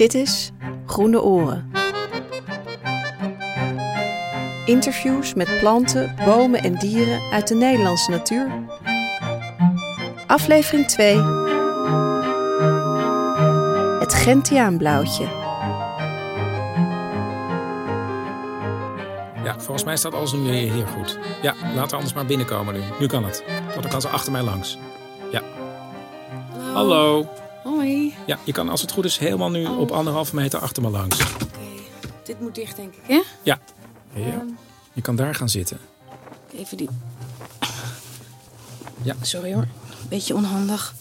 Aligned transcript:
Dit 0.00 0.14
is 0.14 0.50
Groene 0.86 1.22
Oren. 1.22 1.70
Interviews 4.64 5.34
met 5.34 5.58
planten, 5.58 6.14
bomen 6.24 6.62
en 6.62 6.74
dieren 6.74 7.20
uit 7.32 7.48
de 7.48 7.54
Nederlandse 7.54 8.10
natuur. 8.10 8.50
Aflevering 10.26 10.86
2. 10.86 11.16
Het 13.98 14.14
Gentiaanblauwtje. 14.14 15.24
Ja, 19.44 19.54
volgens 19.58 19.84
mij 19.84 19.96
staat 19.96 20.14
alles 20.14 20.32
nu 20.32 20.52
hier 20.52 20.86
goed. 20.86 21.18
Ja, 21.42 21.54
laten 21.74 21.90
we 21.90 21.96
anders 21.96 22.14
maar 22.14 22.26
binnenkomen 22.26 22.74
nu. 22.74 22.80
Nu 22.98 23.06
kan 23.06 23.24
het. 23.24 23.44
Want 23.68 23.82
dan 23.82 23.90
kan 23.90 24.00
ze 24.00 24.08
achter 24.08 24.32
mij 24.32 24.42
langs. 24.42 24.78
Ja. 25.30 25.42
Hallo. 26.72 27.26
Ja, 28.30 28.38
je 28.44 28.52
kan 28.52 28.68
als 28.68 28.80
het 28.80 28.92
goed 28.92 29.04
is 29.04 29.18
helemaal 29.18 29.50
nu 29.50 29.66
op 29.66 29.90
anderhalve 29.90 30.34
meter 30.34 30.58
achter 30.58 30.82
me 30.82 30.90
langs. 30.90 31.20
Oké, 31.34 31.46
dit 32.24 32.40
moet 32.40 32.54
dicht 32.54 32.76
denk 32.76 32.94
ik, 32.94 33.02
hè? 33.06 33.20
Ja. 33.42 33.58
ja. 34.14 34.44
Je 34.92 35.00
kan 35.00 35.16
daar 35.16 35.34
gaan 35.34 35.48
zitten. 35.48 35.78
Even 36.54 36.76
die... 36.76 36.88
Ja. 39.02 39.14
Sorry 39.22 39.54
hoor, 39.54 39.66
beetje 40.08 40.34
onhandig. 40.34 40.94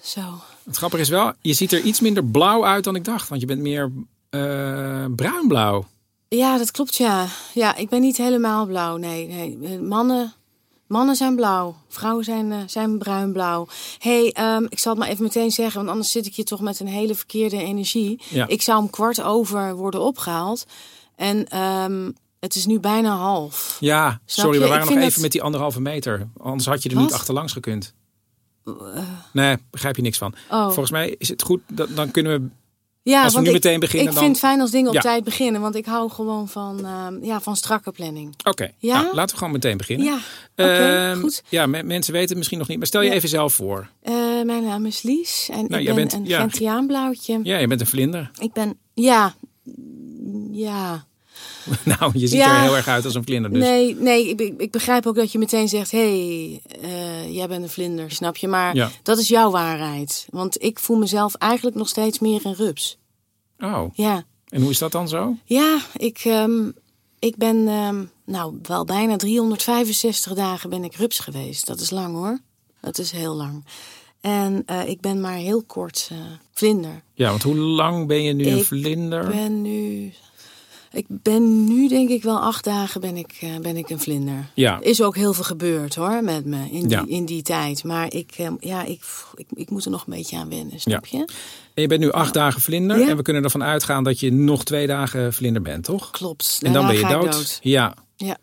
Zo. 0.00 0.20
Het 0.64 0.76
grappige 0.76 1.02
is 1.02 1.08
wel, 1.08 1.32
je 1.40 1.52
ziet 1.52 1.72
er 1.72 1.80
iets 1.80 2.00
minder 2.00 2.24
blauw 2.24 2.64
uit 2.64 2.84
dan 2.84 2.96
ik 2.96 3.04
dacht. 3.04 3.28
Want 3.28 3.40
je 3.40 3.46
bent 3.46 3.60
meer 3.60 3.92
uh, 4.30 5.04
bruinblauw. 5.16 5.86
Ja, 6.28 6.58
dat 6.58 6.70
klopt 6.70 6.96
ja. 6.96 7.26
Ja, 7.54 7.76
ik 7.76 7.88
ben 7.88 8.00
niet 8.00 8.16
helemaal 8.16 8.66
blauw. 8.66 8.96
Nee, 8.96 9.26
nee. 9.26 9.78
Mannen, 9.80 10.32
mannen 10.86 11.16
zijn 11.16 11.36
blauw. 11.36 11.76
Vrouwen 11.88 12.24
zijn, 12.24 12.50
uh, 12.50 12.58
zijn 12.66 12.98
bruinblauw. 12.98 13.66
hey, 13.98 14.36
um, 14.40 14.66
ik 14.68 14.78
zal 14.78 14.92
het 14.92 15.00
maar 15.00 15.10
even 15.10 15.22
meteen 15.22 15.50
zeggen. 15.50 15.76
Want 15.76 15.88
anders 15.90 16.10
zit 16.10 16.26
ik 16.26 16.34
hier 16.34 16.44
toch 16.44 16.60
met 16.60 16.80
een 16.80 16.86
hele 16.86 17.14
verkeerde 17.14 17.56
energie. 17.56 18.20
Ja. 18.30 18.46
Ik 18.46 18.62
zou 18.62 18.78
om 18.78 18.90
kwart 18.90 19.22
over 19.22 19.74
worden 19.74 20.00
opgehaald. 20.00 20.66
En 21.16 21.58
um, 21.58 22.14
het 22.40 22.54
is 22.54 22.66
nu 22.66 22.80
bijna 22.80 23.16
half. 23.16 23.76
Ja, 23.80 24.08
Snap 24.08 24.44
sorry, 24.44 24.58
je? 24.58 24.64
we 24.64 24.70
waren 24.70 24.88
Ik 24.88 24.94
nog 24.94 25.04
even 25.04 25.22
met 25.22 25.32
die 25.32 25.42
anderhalve 25.42 25.80
meter. 25.80 26.28
Anders 26.36 26.66
had 26.66 26.82
je 26.82 26.88
er 26.88 26.94
Wat? 26.94 27.04
niet 27.04 27.12
achterlangs 27.14 27.52
gekund. 27.52 27.94
Uh, 28.64 28.74
Nee, 29.32 29.56
begrijp 29.70 29.96
je 29.96 30.02
niks 30.02 30.18
van. 30.18 30.34
oh. 30.50 30.64
Volgens 30.64 30.90
mij 30.90 31.14
is 31.18 31.28
het 31.28 31.42
goed, 31.42 31.60
dan 31.88 32.10
kunnen 32.10 32.42
we... 32.42 32.48
Ja, 33.08 33.22
Als 33.24 33.34
we 33.34 33.40
nu 33.40 33.46
ik, 33.46 33.52
meteen 33.52 33.80
beginnen, 33.80 34.08
Ik 34.08 34.14
dan- 34.14 34.22
vind 34.22 34.36
het 34.36 34.44
fijn 34.46 34.60
als 34.60 34.70
dingen 34.70 34.88
op 34.88 34.94
Ja. 34.94 35.00
tijd 35.00 35.24
beginnen. 35.24 35.60
Want 35.60 35.74
ik 35.74 35.86
hou 35.86 36.10
gewoon 36.10 36.48
van, 36.48 36.84
ehm, 36.84 37.24
ja, 37.24 37.40
van 37.40 37.56
strakke 37.56 37.90
planning. 37.92 38.34
Oké, 38.44 38.70
Ja? 38.78 39.02
nou, 39.02 39.14
laten 39.14 39.30
we 39.30 39.36
gewoon 39.38 39.52
meteen 39.52 39.76
beginnen. 39.76 40.06
Ja, 40.06 40.18
oké, 40.56 41.08
Ehm, 41.10 41.20
goed. 41.20 41.42
Ja, 41.48 41.66
me- 41.66 41.82
mensen 41.82 42.12
weten 42.12 42.28
het 42.28 42.36
misschien 42.36 42.58
nog 42.58 42.68
niet. 42.68 42.78
Maar 42.78 42.86
stel 42.86 43.00
je 43.00 43.08
Ja. 43.08 43.14
even 43.14 43.28
zelf 43.28 43.52
voor. 43.54 43.88
Eh, 44.02 44.14
mijn 44.44 44.64
naam 44.64 44.86
is 44.86 45.02
Lies 45.02 45.48
en 45.52 45.64
Nou, 45.68 45.80
ik 45.80 45.86
ben 45.86 45.94
bent- 45.94 46.12
een 46.12 46.24
ja. 46.26 46.40
Gentiaanblauwtje. 46.40 47.40
Ja, 47.42 47.56
je 47.58 47.66
bent 47.66 47.80
een 47.80 47.86
vlinder. 47.86 48.30
Ik 48.40 48.52
ben, 48.52 48.78
ja, 48.94 49.34
ja. 50.52 51.04
nou, 51.98 52.10
je 52.18 52.26
ziet 52.26 52.38
Ja. 52.38 52.54
er 52.56 52.62
heel 52.62 52.76
erg 52.76 52.88
uit 52.88 53.04
als 53.04 53.14
een 53.14 53.24
vlinder. 53.24 53.50
Dus. 53.52 53.62
Nee, 53.62 53.94
nee 53.94 54.28
ik, 54.28 54.40
ik 54.58 54.70
begrijp 54.70 55.06
ook 55.06 55.14
dat 55.14 55.32
je 55.32 55.38
meteen 55.38 55.68
zegt, 55.68 55.90
hé, 55.90 55.98
hey, 55.98 56.60
eh, 56.82 57.34
jij 57.34 57.48
bent 57.48 57.62
een 57.62 57.68
vlinder, 57.68 58.10
snap 58.10 58.36
je? 58.36 58.48
Maar 58.48 58.74
Ja. 58.74 58.90
dat 59.02 59.18
is 59.18 59.28
jouw 59.28 59.50
waarheid. 59.50 60.26
Want 60.30 60.62
ik 60.62 60.78
voel 60.78 60.96
mezelf 60.96 61.34
eigenlijk 61.34 61.76
nog 61.76 61.88
steeds 61.88 62.18
meer 62.18 62.40
een 62.46 62.54
rups. 62.54 62.98
Oh, 63.58 63.82
Ja, 63.94 64.24
en 64.48 64.60
hoe 64.60 64.70
is 64.70 64.78
dat 64.78 64.92
dan 64.92 65.08
zo? 65.08 65.36
ja 65.44 65.78
ik, 65.96 66.18
ehm, 66.24 66.70
ik 67.18 67.36
ben, 67.36 67.68
ehm, 67.68 68.04
nou, 68.24 68.58
wel 68.62 68.84
bijna 68.84 69.16
365 69.16 70.32
dagen 70.34 70.70
ben 70.70 70.84
ik 70.84 70.94
rups 70.96 71.18
geweest. 71.18 71.66
Dat 71.66 71.80
is 71.80 71.90
lang 71.90 72.14
hoor. 72.14 72.38
Dat 72.80 72.98
is 72.98 73.10
heel 73.10 73.34
lang. 73.34 73.64
En 74.20 74.62
eh, 74.66 74.88
ik 74.88 75.00
ben 75.00 75.20
maar 75.20 75.36
heel 75.36 75.62
kort 75.62 76.08
eh, 76.12 76.18
vlinder. 76.52 77.02
Ja, 77.14 77.30
want 77.30 77.42
hoe 77.42 77.54
lang 77.56 78.06
ben 78.06 78.22
je 78.22 78.32
nu 78.32 78.46
een 78.46 78.64
vlinder? 78.64 79.22
Ik 79.24 79.30
ben 79.30 79.62
nu. 79.62 80.12
Ik 80.96 81.06
ben 81.08 81.64
nu 81.64 81.88
denk 81.88 82.08
ik 82.08 82.22
wel 82.22 82.38
acht 82.40 82.64
dagen 82.64 83.00
ben 83.00 83.16
ik, 83.16 83.36
eh, 83.40 83.56
ben 83.62 83.76
ik 83.76 83.90
een 83.90 84.00
vlinder. 84.00 84.50
Ja. 84.54 84.80
Is 84.80 85.02
ook 85.02 85.16
heel 85.16 85.32
veel 85.32 85.44
gebeurd 85.44 85.94
hoor 85.94 86.24
met 86.24 86.44
me 86.44 86.56
in 86.70 86.80
die, 86.80 86.88
Ja. 86.88 87.04
in 87.06 87.24
die 87.24 87.42
tijd. 87.42 87.84
Maar 87.84 88.12
ik, 88.14 88.32
eh, 88.36 88.48
ja, 88.60 88.84
ik, 88.84 89.02
ik, 89.34 89.46
ik 89.54 89.70
moet 89.70 89.84
er 89.84 89.90
nog 89.90 90.06
een 90.06 90.12
beetje 90.14 90.36
aan 90.36 90.48
wennen, 90.48 90.80
snap 90.80 91.06
je? 91.06 91.18
En 91.74 91.82
je 91.82 91.88
bent 91.88 92.00
nu 92.00 92.10
acht 92.12 92.34
dagen 92.34 92.60
vlinder. 92.60 92.98
Ja. 92.98 93.08
En 93.08 93.16
we 93.16 93.22
kunnen 93.22 93.44
ervan 93.44 93.62
uitgaan 93.62 94.04
dat 94.04 94.20
je 94.20 94.32
nog 94.32 94.64
twee 94.64 94.86
dagen 94.86 95.32
vlinder 95.34 95.62
bent, 95.62 95.84
toch? 95.84 96.10
Klopt. 96.10 96.58
En 96.62 96.72
dan 96.72 96.82
Daarna 96.86 97.00
ben 97.00 97.08
je 97.10 97.14
ik 97.16 97.22
dood. 97.32 97.58
Ja, 97.62 97.94
Ja, 98.16 98.36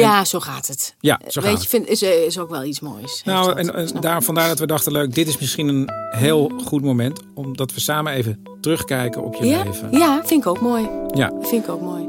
ja 0.00 0.24
zo 0.24 0.40
gaat 0.40 0.66
het. 0.66 0.94
ja 1.00 1.20
zo 1.26 1.40
Weet 1.40 1.52
gaat 1.52 1.62
je, 1.62 1.68
vind, 1.68 1.88
is, 1.88 2.02
is 2.02 2.38
ook 2.38 2.50
wel 2.50 2.64
iets 2.64 2.80
moois. 2.80 3.22
Nou, 3.24 3.56
en, 3.56 3.86
je? 3.86 4.00
daar, 4.00 4.22
vandaar 4.22 4.48
dat 4.48 4.58
we 4.58 4.66
dachten, 4.66 4.92
leuk, 4.92 5.14
dit 5.14 5.28
is 5.28 5.38
misschien 5.38 5.68
een 5.68 5.90
heel 6.10 6.52
goed 6.64 6.82
moment. 6.82 7.20
Omdat 7.34 7.74
we 7.74 7.80
samen 7.80 8.12
even 8.12 8.42
terugkijken 8.60 9.22
op 9.22 9.34
je 9.34 9.46
ja? 9.46 9.62
leven. 9.62 9.98
ja, 9.98 10.22
vind 10.24 10.40
ik 10.40 10.46
ook 10.46 10.60
mooi. 10.60 10.88
Ja. 11.14 11.32
Vind 11.40 11.64
ik 11.64 11.70
ook 11.70 11.80
mooi. 11.80 12.04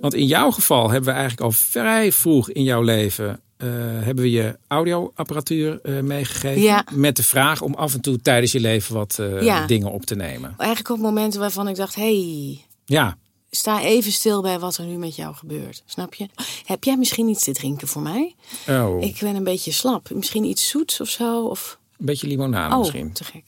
Want 0.00 0.14
in 0.14 0.26
jouw 0.26 0.50
geval 0.50 0.90
hebben 0.90 1.08
we 1.08 1.18
eigenlijk 1.18 1.40
al 1.40 1.52
vrij 1.52 2.12
vroeg 2.12 2.50
in 2.50 2.62
jouw 2.62 2.82
leven... 2.82 3.40
eh, 3.58 3.68
hebben 4.04 4.24
we 4.24 4.30
je 4.30 4.58
audioapparatuur 4.68 5.80
eh, 5.80 6.00
meegegeven. 6.00 6.62
Ja. 6.62 6.84
Met 6.92 7.16
de 7.16 7.22
vraag 7.22 7.60
om 7.62 7.74
af 7.74 7.94
en 7.94 8.00
toe 8.00 8.20
tijdens 8.20 8.52
je 8.52 8.60
leven 8.60 8.94
wat 8.94 9.18
eh, 9.18 9.42
Ja. 9.42 9.66
dingen 9.66 9.90
op 9.92 10.04
te 10.04 10.14
nemen. 10.14 10.54
Eigenlijk 10.58 10.90
ook 10.90 10.98
momenten 10.98 11.40
waarvan 11.40 11.68
ik 11.68 11.76
dacht, 11.76 11.94
hey, 11.94 12.64
Ja, 12.84 13.18
sta 13.50 13.80
even 13.82 14.12
stil 14.12 14.42
bij 14.42 14.58
wat 14.58 14.76
er 14.76 14.84
nu 14.84 14.96
met 14.96 15.16
jou 15.16 15.34
gebeurt. 15.34 15.82
Snap 15.86 16.14
je? 16.14 16.28
Heb 16.64 16.84
jij 16.84 16.96
misschien 16.96 17.28
iets 17.28 17.44
te 17.44 17.52
drinken 17.52 17.88
voor 17.88 18.02
mij? 18.02 18.34
oh, 18.68 19.02
Ik 19.02 19.18
ben 19.20 19.34
een 19.36 19.44
beetje 19.44 19.72
slap. 19.72 20.10
Misschien 20.10 20.44
iets 20.44 20.68
zoets 20.68 21.00
of 21.00 21.08
zo? 21.08 21.44
Of... 21.46 21.78
een 21.98 22.06
beetje 22.06 22.26
limonade 22.26 22.74
Oh, 22.74 22.80
misschien. 22.80 23.12
te 23.12 23.24
gek. 23.24 23.44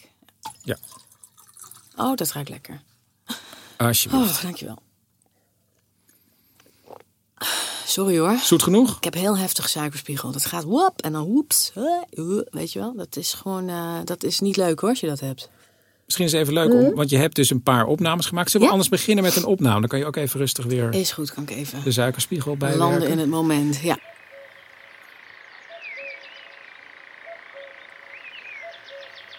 Ja, 0.63 0.77
Oh, 1.97 2.17
dat 2.17 2.33
ruikt 2.33 2.49
lekker. 2.49 2.83
alsjeblieft. 3.77 4.37
Oh, 4.37 4.43
dankjewel. 4.43 4.79
Sorry 7.91 8.19
hoor. 8.19 8.39
Zoet 8.43 8.63
genoeg? 8.63 8.97
Ik 8.97 9.05
heb 9.05 9.15
heel 9.15 9.39
heftig 9.39 9.69
suikerspiegel. 9.69 10.33
Dat 10.33 10.45
gaat 10.47 10.65
wop 10.65 11.01
en 11.03 11.13
dan 11.13 11.25
woeps. 11.25 11.73
uh, 11.77 12.41
Weet 12.51 12.73
je 12.73 12.79
wel? 12.79 12.95
Dat 12.97 13.17
is 13.17 13.33
gewoon, 13.35 13.69
eh, 13.69 13.95
dat 14.05 14.23
is 14.23 14.41
niet 14.41 14.57
leuk 14.57 14.81
hoor, 14.81 14.89
als 14.91 15.01
je 15.01 15.07
dat 15.07 15.21
hebt. 15.21 15.51
Misschien 16.05 16.27
is 16.27 16.33
het 16.33 16.41
even 16.41 16.53
leuk, 16.55 16.73
om, 16.73 16.95
want 16.95 17.11
je 17.11 17.17
hebt 17.17 17.35
dus 17.35 17.51
een 17.51 17.63
paar 17.63 17.87
opnames 17.87 18.27
gemaakt. 18.27 18.51
Zullen 18.51 18.67
we 18.67 18.73
Hm? 18.73 18.79
Ja. 18.79 18.83
anders 18.83 19.03
beginnen 19.03 19.25
met 19.25 19.37
een 19.37 19.45
opname? 19.51 19.81
Dan 19.81 19.89
kan 19.89 19.99
je 19.99 20.05
ook 20.07 20.17
even 20.17 20.41
rustig 20.41 20.65
weer 20.65 20.95
Is 20.95 21.13
goed, 21.13 21.33
kan 21.35 21.43
ik 21.43 21.51
even 21.51 21.83
de 21.85 21.93
suikerspiegel 21.93 22.57
bijwerken. 22.57 22.87
landen 22.89 23.09
in 23.09 23.19
het 23.19 23.29
moment. 23.29 23.77
Ja. 23.77 23.99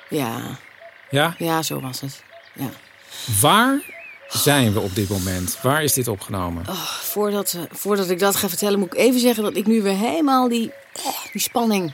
Ja, 0.09 0.57
Ja? 1.09 1.35
ja, 1.37 1.61
zo 1.61 1.79
was 1.81 2.01
het. 2.01 2.23
Ja. 2.55 2.69
Waar 3.41 4.00
zijn 4.31 4.73
we 4.73 4.79
op 4.79 4.95
dit 4.95 5.09
moment? 5.09 5.57
Waar 5.61 5.83
is 5.83 5.93
dit 5.93 6.07
opgenomen? 6.07 6.65
Oh, 6.69 6.83
voordat, 6.83 7.53
eh, 7.53 7.61
voordat 7.71 8.09
ik 8.09 8.19
dat 8.19 8.35
ga 8.35 8.49
vertellen, 8.49 8.79
moet 8.79 8.93
ik 8.93 8.99
even 8.99 9.19
zeggen 9.19 9.43
dat 9.43 9.55
ik 9.55 9.67
nu 9.67 9.81
weer 9.81 9.97
helemaal 9.97 10.49
die, 10.49 10.71
eh, 10.93 11.31
die 11.31 11.41
spanning, 11.41 11.93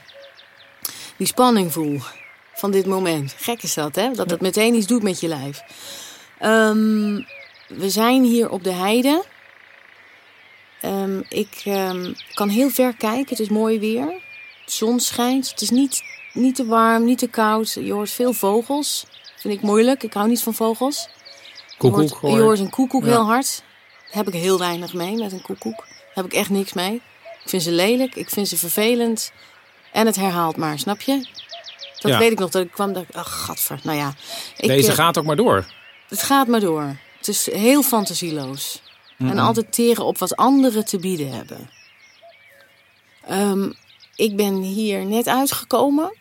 die 1.17 1.27
spanning 1.27 1.73
voel 1.73 1.99
van 2.53 2.71
dit 2.71 2.85
moment. 2.85 3.35
Gek 3.37 3.63
is 3.63 3.73
dat, 3.73 3.95
hè? 3.95 4.11
Dat 4.11 4.29
het 4.29 4.41
meteen 4.41 4.75
iets 4.75 4.87
doet 4.87 5.03
met 5.03 5.19
je 5.19 5.27
lijf. 5.27 5.61
Ehm, 6.39 7.21
we 7.67 7.89
zijn 7.89 8.23
hier 8.23 8.49
op 8.49 8.63
de 8.63 8.71
heide. 8.71 9.23
Ehm, 10.81 11.21
ik 11.29 11.61
ehm, 11.65 12.13
kan 12.33 12.49
heel 12.49 12.69
ver 12.69 12.95
kijken. 12.95 13.29
Het 13.29 13.39
is 13.39 13.49
mooi 13.49 13.79
weer. 13.79 14.05
De 14.65 14.71
zon 14.71 14.99
schijnt. 14.99 15.49
Het 15.49 15.61
is 15.61 15.69
niet, 15.69 16.01
niet 16.33 16.55
te 16.55 16.65
warm, 16.65 17.05
niet 17.05 17.17
te 17.17 17.27
koud. 17.27 17.73
Je 17.73 17.93
hoort 17.93 18.11
veel 18.11 18.33
vogels. 18.33 19.05
Vind 19.39 19.53
ik 19.53 19.61
moeilijk. 19.61 20.03
Ik 20.03 20.13
hou 20.13 20.27
niet 20.27 20.41
van 20.41 20.53
vogels. 20.53 21.09
Koekoek 21.77 22.01
Je 22.01 22.07
hoort, 22.09 22.21
hoor. 22.21 22.31
je 22.38 22.41
hoort 22.41 22.59
een 22.59 22.69
koekoek 22.69 23.03
Ja. 23.03 23.09
heel 23.09 23.25
hard. 23.25 23.63
Daar 24.05 24.15
heb 24.25 24.27
ik 24.27 24.33
heel 24.41 24.59
weinig 24.59 24.93
mee 24.93 25.15
met 25.15 25.31
een 25.31 25.41
koekoek. 25.41 25.77
Daar 25.77 26.13
heb 26.13 26.25
ik 26.25 26.34
echt 26.34 26.49
niks 26.49 26.73
mee. 26.73 26.93
Ik 27.43 27.49
vind 27.49 27.63
ze 27.63 27.72
lelijk, 27.72 28.16
ik 28.16 28.29
vind 28.29 28.47
ze 28.47 28.57
vervelend. 28.57 29.31
En 29.91 30.05
het 30.05 30.16
herhaalt 30.16 30.57
maar, 30.57 30.79
snap 30.79 31.02
je? 31.02 31.28
Dat 31.99 32.11
Ja. 32.11 32.17
weet 32.19 32.31
ik 32.31 32.40
nog, 32.40 32.49
dat 32.49 32.63
ik 32.63 32.72
kwam, 32.72 32.93
dat 32.93 33.03
ik, 33.09 33.16
ach, 33.16 33.46
gadver, 33.46 33.79
nou 33.84 33.97
ja. 33.97 34.13
Ik, 34.57 34.67
Deze 34.67 34.90
eh, 34.90 34.96
gaat 34.96 35.17
ook 35.17 35.25
maar 35.25 35.35
door. 35.35 35.66
Het 36.09 36.23
gaat 36.23 36.47
maar 36.47 36.59
door. 36.59 36.96
Het 37.17 37.28
is 37.28 37.52
heel 37.52 37.81
fantasieloos. 37.84 38.81
En 39.17 39.37
altijd 39.40 39.72
teren 39.72 40.05
op 40.05 40.17
wat 40.17 40.35
anderen 40.35 40.85
te 40.85 40.97
bieden 40.99 41.31
hebben. 41.31 41.69
Ehm, 43.28 43.72
ik 44.16 44.35
ben 44.35 44.55
hier 44.61 45.05
net 45.05 45.28
uitgekomen. 45.28 46.17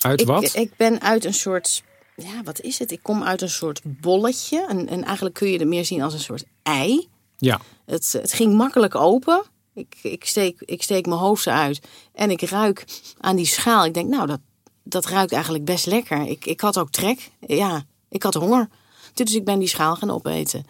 Uit 0.00 0.20
Ik, 0.20 0.26
wat? 0.26 0.54
ik 0.54 0.76
ben 0.76 1.00
uit 1.00 1.24
een 1.24 1.34
soort. 1.34 1.82
Ja, 2.22 2.42
wat 2.42 2.60
is 2.60 2.78
het? 2.78 2.90
Ik 2.90 3.02
kom 3.02 3.22
uit 3.22 3.42
een 3.42 3.50
soort 3.50 3.80
bolletje. 3.84 4.66
En, 4.66 4.88
en 4.88 5.04
eigenlijk 5.04 5.34
kun 5.34 5.48
je 5.48 5.58
het 5.58 5.68
meer 5.68 5.84
zien 5.84 6.02
als 6.02 6.12
een 6.12 6.20
soort 6.20 6.44
ei. 6.62 7.08
ja. 7.38 7.60
Het, 7.84 8.12
het 8.12 8.32
ging 8.32 8.54
makkelijk 8.54 8.94
open. 8.94 9.42
Ik, 9.74 9.96
ik, 10.02 10.24
steek, 10.24 10.60
ik 10.60 10.82
steek 10.82 11.06
mijn 11.06 11.20
hoofd 11.20 11.46
eruit 11.46 11.80
en 12.12 12.30
ik 12.30 12.42
ruik 12.42 12.84
aan 13.18 13.36
die 13.36 13.46
schaal. 13.46 13.84
Ik 13.84 13.94
denk, 13.94 14.08
nou, 14.08 14.26
dat, 14.26 14.40
dat 14.82 15.06
ruikt 15.06 15.32
eigenlijk 15.32 15.64
best 15.64 15.86
lekker. 15.86 16.26
Ik, 16.26 16.46
ik 16.46 16.60
had 16.60 16.78
ook 16.78 16.90
trek. 16.90 17.30
Ja, 17.46 17.84
ik 18.08 18.22
had 18.22 18.34
honger. 18.34 18.68
Dus 19.14 19.34
ik 19.34 19.44
ben 19.44 19.58
die 19.58 19.68
schaal 19.68 19.96
gaan 19.96 20.10
opeten. 20.10 20.66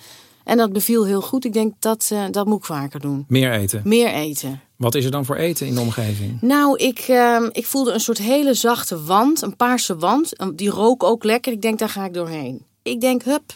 En 0.49 0.57
dat 0.57 0.73
beviel 0.73 1.07
heel 1.07 1.21
goed. 1.21 1.45
Ik 1.45 1.53
denk 1.53 1.75
dat, 1.79 2.09
eh, 2.13 2.25
dat 2.31 2.47
moet 2.47 2.59
ik 2.59 2.65
vaker 2.65 3.01
doen. 3.01 3.25
Meer 3.29 3.53
eten. 3.53 3.81
Meer 3.85 4.09
eten. 4.09 4.61
Wat 4.77 4.95
is 4.95 5.05
er 5.05 5.11
dan 5.11 5.25
voor 5.25 5.37
eten 5.37 5.67
in 5.67 5.75
de 5.75 5.81
omgeving? 5.81 6.41
Nou, 6.41 6.77
ik, 6.77 6.99
ehm, 6.99 7.49
ik 7.53 7.67
voelde 7.67 7.93
een 7.93 8.01
soort 8.01 8.19
hele 8.19 8.55
zachte 8.55 9.05
wand, 9.05 9.43
een 9.43 9.57
paarse 9.57 9.97
wand. 9.97 10.33
Die 10.55 10.71
rook 10.71 11.03
ook 11.03 11.25
lekker. 11.25 11.53
Ik 11.53 11.63
denk, 11.63 11.79
daar 11.79 11.89
ga 11.89 12.05
ik 12.05 12.15
doorheen. 12.15 12.65
Ik 12.83 13.01
denk, 13.01 13.23
hup, 13.23 13.55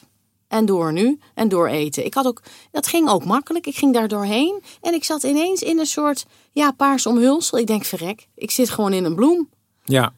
en 0.49 0.67
door 0.67 0.93
nu. 0.93 1.19
En 1.35 1.49
door 1.49 1.69
eten. 1.69 2.05
Ik 2.05 2.15
had 2.15 2.27
ook, 2.27 2.43
dat 2.71 2.87
ging 2.87 3.09
ook 3.09 3.25
makkelijk. 3.25 3.67
Ik 3.67 3.77
ging 3.77 3.95
daar 3.95 4.09
doorheen. 4.09 4.63
En 4.81 4.95
ik 4.95 5.05
zat 5.05 5.23
ineens 5.23 5.63
in 5.63 5.79
een 5.79 5.87
soort, 5.87 6.27
ja, 6.51 6.73
paars 6.73 7.07
omhulsel. 7.07 7.59
Ik 7.59 7.67
denk, 7.67 7.85
verrek, 7.85 8.27
ik 8.35 8.51
zit 8.51 8.71
gewoon 8.71 8.93
in 8.93 9.05
een 9.05 9.15
bloem. 9.15 9.49
Ja. 9.85 10.13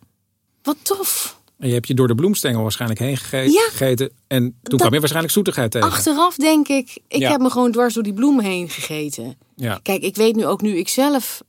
Wat 0.62 0.76
tof. 0.82 1.40
En 1.64 1.70
je 1.70 1.76
hebt 1.76 1.88
je 1.88 1.94
door 1.94 2.06
de 2.08 2.14
bloemstengel 2.14 2.62
waarschijnlijk 2.62 3.00
heen 3.00 3.16
gege- 3.16 3.50
Ja. 3.52 3.66
gegeten. 3.70 4.10
En 4.26 4.40
toen 4.42 4.54
Dat- 4.62 4.80
kwam 4.80 4.92
je 4.92 4.98
waarschijnlijk 4.98 5.32
zoetigheid 5.34 5.70
tegen. 5.70 5.88
Achteraf 5.88 6.36
denk 6.36 6.68
ik, 6.68 6.98
ik 7.08 7.18
Ja. 7.20 7.30
heb 7.30 7.40
me 7.40 7.50
gewoon 7.50 7.72
dwars 7.72 7.94
door 7.94 8.02
die 8.02 8.12
bloem 8.14 8.40
heen 8.40 8.68
gegeten. 8.68 9.36
Ja. 9.56 9.78
Kijk, 9.82 10.02
ik 10.02 10.16
weet 10.16 10.36
nu 10.36 10.46
ook 10.46 10.60
nu 10.60 10.76
ik 10.76 10.88
zelf, 10.88 11.42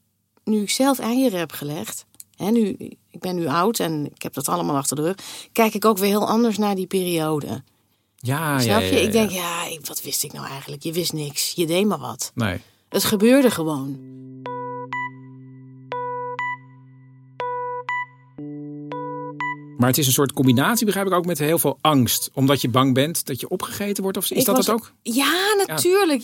nu 0.43 0.61
ik 0.61 0.69
zelf 0.69 0.99
eieren 0.99 1.39
heb 1.39 1.51
gelegd. 1.51 2.05
Hè, 2.35 2.51
nu, 2.51 2.75
ik 3.11 3.19
ben 3.19 3.35
nu 3.35 3.47
oud 3.47 3.79
en 3.79 4.05
ik 4.15 4.21
heb 4.21 4.33
dat 4.33 4.47
allemaal 4.47 4.75
achter 4.75 4.95
de 4.95 5.01
rug. 5.01 5.15
Kijk 5.51 5.73
ik 5.73 5.85
ook 5.85 5.97
weer 5.97 6.09
heel 6.09 6.27
anders 6.27 6.57
naar 6.57 6.75
die 6.75 6.87
periode. 6.87 7.63
Ja, 8.15 8.59
Snap 8.59 8.81
je? 8.81 9.01
Ik 9.01 9.11
denk, 9.11 9.29
ja, 9.29 9.63
wat 9.87 10.01
wist 10.01 10.23
ik 10.23 10.33
nou 10.33 10.47
eigenlijk? 10.47 10.83
Je 10.83 10.91
wist 10.93 11.13
niks. 11.13 11.51
Je 11.55 11.65
deed 11.65 11.85
maar 11.85 11.99
wat. 11.99 12.31
Nee. 12.35 12.57
Het 12.89 13.03
gebeurde 13.03 13.51
gewoon. 13.51 13.99
Maar 19.85 19.93
het 19.93 20.03
is 20.03 20.09
een 20.09 20.15
soort 20.19 20.33
combinatie, 20.33 20.85
begrijp 20.85 21.07
ik 21.07 21.13
ook, 21.13 21.25
met 21.25 21.39
heel 21.39 21.59
veel 21.59 21.77
angst. 21.81 22.29
Omdat 22.33 22.61
je 22.61 22.69
bang 22.69 22.93
bent 22.93 23.25
dat 23.25 23.39
je 23.39 23.49
opgegeten 23.49 24.03
wordt. 24.03 24.17
Of 24.17 24.23
is 24.23 24.29
Ik 24.39 24.45
dat 24.45 24.55
was- 24.55 24.65
het 24.65 24.75
ook? 24.75 24.91
Ja, 25.01 25.55
natuurlijk. 25.67 26.23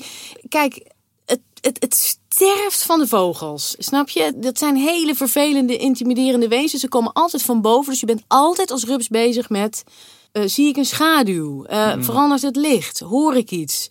Kijk, 0.50 0.92
het, 1.26 1.40
het, 1.62 1.78
het 1.80 2.18
sterft 2.30 2.84
van 2.84 3.00
de 3.00 3.08
vogels. 3.08 3.76
Snap 3.78 4.10
je? 4.10 4.34
Dat 4.36 4.58
zijn 4.58 4.76
hele 4.76 5.16
vervelende, 5.16 5.78
intimiderende 5.78 6.48
wezens. 6.48 6.82
Ze 6.82 6.88
komen 6.88 7.14
altijd 7.14 7.44
van 7.44 7.62
boven. 7.62 7.92
Dus 7.92 8.00
je 8.00 8.06
bent 8.06 8.24
altijd 8.28 8.72
als 8.72 8.84
rups 8.84 9.08
bezig 9.08 9.50
met... 9.50 9.84
eh, 10.32 10.44
zie 10.46 10.68
ik 10.68 10.78
een 10.78 10.86
schaduw? 10.86 11.64
Eh, 11.64 11.96
Mm. 11.96 12.04
Verandert 12.04 12.42
het 12.42 12.56
licht? 12.56 13.00
Hoor 13.00 13.36
ik 13.36 13.52
iets? 13.52 13.88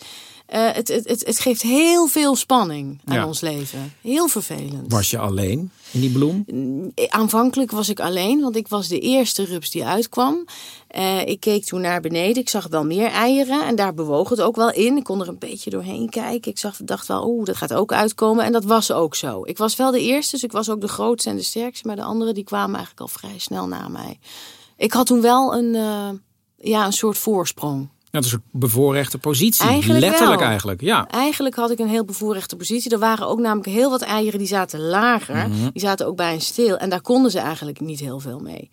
Eh, 0.50 0.72
het, 0.72 0.88
het, 0.88 1.08
het, 1.08 1.26
het 1.26 1.38
geeft 1.38 1.62
heel 1.62 2.06
veel 2.06 2.36
spanning 2.36 3.00
aan 3.04 3.14
Ja. 3.14 3.26
ons 3.26 3.40
leven. 3.40 3.92
Heel 4.00 4.28
vervelend. 4.28 4.92
Was 4.92 5.10
je 5.10 5.18
alleen 5.18 5.70
in 5.90 6.00
die 6.00 6.10
bloem? 6.10 6.44
Aanvankelijk 7.08 7.70
was 7.70 7.88
ik 7.88 8.00
alleen, 8.00 8.40
want 8.40 8.56
ik 8.56 8.68
was 8.68 8.88
de 8.88 8.98
eerste 8.98 9.44
rups 9.44 9.70
die 9.70 9.84
uitkwam. 9.84 10.44
Eh, 10.88 11.26
ik 11.26 11.40
keek 11.40 11.64
toen 11.64 11.80
naar 11.80 12.00
beneden. 12.00 12.42
Ik 12.42 12.48
zag 12.48 12.66
wel 12.68 12.84
meer 12.84 13.06
eieren 13.10 13.66
en 13.66 13.76
daar 13.76 13.94
bewoog 13.94 14.28
het 14.28 14.40
ook 14.40 14.56
wel 14.56 14.70
in. 14.72 14.96
Ik 14.96 15.04
kon 15.04 15.20
er 15.20 15.28
een 15.28 15.38
beetje 15.38 15.70
doorheen 15.70 16.08
kijken. 16.08 16.50
Ik 16.50 16.58
zag, 16.58 16.76
dacht 16.84 17.06
wel, 17.06 17.28
oeh, 17.28 17.44
dat 17.44 17.56
gaat 17.56 17.72
ook 17.74 17.92
uitkomen. 17.92 18.44
En 18.44 18.52
dat 18.52 18.64
was 18.64 18.90
ook 18.92 19.14
zo. 19.14 19.42
Ik 19.44 19.58
was 19.58 19.76
wel 19.76 19.90
de 19.90 20.00
eerste, 20.00 20.30
dus 20.34 20.44
ik 20.44 20.52
was 20.52 20.70
ook 20.70 20.80
de 20.80 20.88
grootste 20.88 21.30
en 21.30 21.36
de 21.36 21.42
sterkste. 21.42 21.86
Maar 21.86 21.96
de 21.96 22.02
anderen 22.02 22.34
die 22.34 22.44
kwamen 22.44 22.76
eigenlijk 22.76 23.00
al 23.00 23.08
vrij 23.08 23.38
snel 23.38 23.66
na 23.66 23.88
mij. 23.88 24.18
Ik 24.76 24.92
had 24.92 25.06
toen 25.06 25.20
wel 25.20 25.54
een, 25.54 25.74
eh, 25.74 26.08
ja, 26.70 26.86
een 26.86 26.92
soort 26.92 27.18
voorsprong. 27.18 27.88
Dat 28.10 28.24
is 28.24 28.32
een 28.32 28.42
bevoorrechte 28.50 29.18
positie. 29.18 29.66
Eigenlijk 29.66 30.00
Letterlijk 30.00 30.40
wel. 30.40 30.48
eigenlijk, 30.48 30.80
ja. 30.80 31.08
Eigenlijk 31.08 31.54
had 31.54 31.70
ik 31.70 31.78
een 31.78 31.88
heel 31.88 32.04
bevoorrechte 32.04 32.56
positie. 32.56 32.90
Er 32.90 32.98
waren 32.98 33.26
ook 33.26 33.38
namelijk 33.38 33.68
heel 33.68 33.90
wat 33.90 34.02
eieren 34.02 34.38
die 34.38 34.48
zaten 34.48 34.80
lager. 34.80 35.48
Mhm. 35.48 35.70
Die 35.72 35.82
zaten 35.82 36.06
ook 36.06 36.16
bij 36.16 36.34
een 36.34 36.40
steel. 36.40 36.76
En 36.76 36.90
daar 36.90 37.00
konden 37.00 37.30
ze 37.30 37.38
eigenlijk 37.38 37.80
niet 37.80 38.00
heel 38.00 38.20
veel 38.20 38.38
mee. 38.38 38.70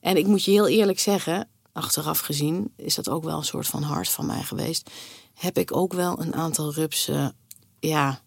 En 0.00 0.16
ik 0.16 0.26
moet 0.26 0.44
je 0.44 0.50
heel 0.50 0.68
eerlijk 0.68 0.98
zeggen, 0.98 1.48
achteraf 1.72 2.18
gezien 2.18 2.72
is 2.76 2.94
dat 2.94 3.08
ook 3.08 3.24
wel 3.24 3.36
een 3.36 3.44
soort 3.44 3.66
van 3.66 3.82
hart 3.82 4.08
van 4.08 4.26
mij 4.26 4.42
geweest. 4.42 4.90
Heb 5.34 5.58
ik 5.58 5.76
ook 5.76 5.92
wel 5.92 6.20
een 6.20 6.34
aantal 6.34 6.72
rupsen 6.72 7.36
ja, 7.80 8.20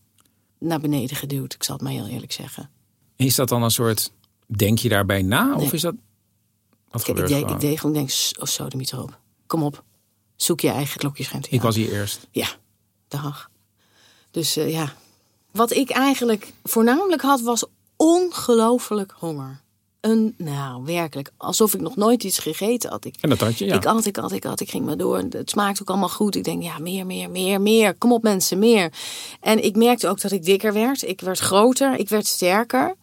naar 0.59 0.79
beneden 0.79 1.15
geduwd. 1.15 1.53
Ik 1.53 1.63
zal 1.63 1.75
het 1.75 1.83
maar 1.83 1.93
heel 1.93 2.07
eerlijk 2.07 2.31
zeggen. 2.31 2.69
Is 3.15 3.35
dat 3.35 3.49
dan 3.49 3.63
een 3.63 3.71
soort, 3.71 4.11
denk 4.45 4.79
je 4.79 4.89
daarbij 4.89 5.21
na? 5.21 5.55
Of 5.55 5.73
is 5.73 5.81
dat, 5.81 5.95
wat 6.89 7.01
ik, 7.01 7.07
gebeurt 7.07 7.27
deed, 7.27 7.49
ik 7.49 7.59
deed 7.59 7.79
gewoon, 7.79 7.95
denk, 7.95 8.09
oh, 8.39 8.45
zo 8.45 8.67
de 8.67 8.87
erop. 8.91 9.19
Kom 9.47 9.63
op, 9.63 9.83
zoek 10.41 10.59
je 10.59 10.69
eigen 10.69 10.99
klokjesruimte. 10.99 11.49
Ik 11.49 11.61
was 11.61 11.75
hier 11.75 11.91
eerst. 11.91 12.27
Ja, 12.31 12.47
dag. 13.07 13.49
Dus 14.31 14.57
eh, 14.57 14.71
ja, 14.71 14.93
wat 15.51 15.71
ik 15.71 15.89
eigenlijk 15.89 16.53
voornamelijk 16.63 17.21
had 17.21 17.41
was 17.41 17.65
ongelooflijk 17.95 19.13
honger. 19.17 19.61
Een, 19.99 20.35
nou 20.37 20.83
werkelijk, 20.83 21.31
alsof 21.37 21.73
ik 21.73 21.81
nog 21.81 21.95
nooit 21.95 22.23
iets 22.23 22.39
gegeten 22.39 22.89
had. 22.89 23.05
Ik, 23.05 23.15
En 23.19 23.29
dat 23.29 23.39
had 23.39 23.57
je, 23.57 23.65
ja. 23.65 23.75
ik 23.75 23.85
at, 23.85 24.05
ik 24.05 24.17
at, 24.17 24.31
ik 24.31 24.45
at, 24.45 24.59
ik 24.59 24.69
ging 24.69 24.85
maar 24.85 24.97
door. 24.97 25.17
Het 25.17 25.49
smaakte 25.49 25.81
ook 25.81 25.89
allemaal 25.89 26.09
goed. 26.09 26.35
Ik 26.35 26.43
denk, 26.43 26.63
ja, 26.63 26.77
meer, 26.79 27.05
meer, 27.05 27.29
meer, 27.29 27.61
meer. 27.61 27.95
Kom 27.95 28.11
op 28.11 28.23
mensen, 28.23 28.59
meer. 28.59 28.93
En 29.39 29.63
ik 29.63 29.75
merkte 29.75 30.07
ook 30.07 30.21
dat 30.21 30.31
ik 30.31 30.43
dikker 30.43 30.73
werd. 30.73 31.01
Ik 31.01 31.21
werd 31.21 31.39
groter, 31.39 31.99
ik 31.99 32.09
werd 32.09 32.27
sterker. 32.27 32.95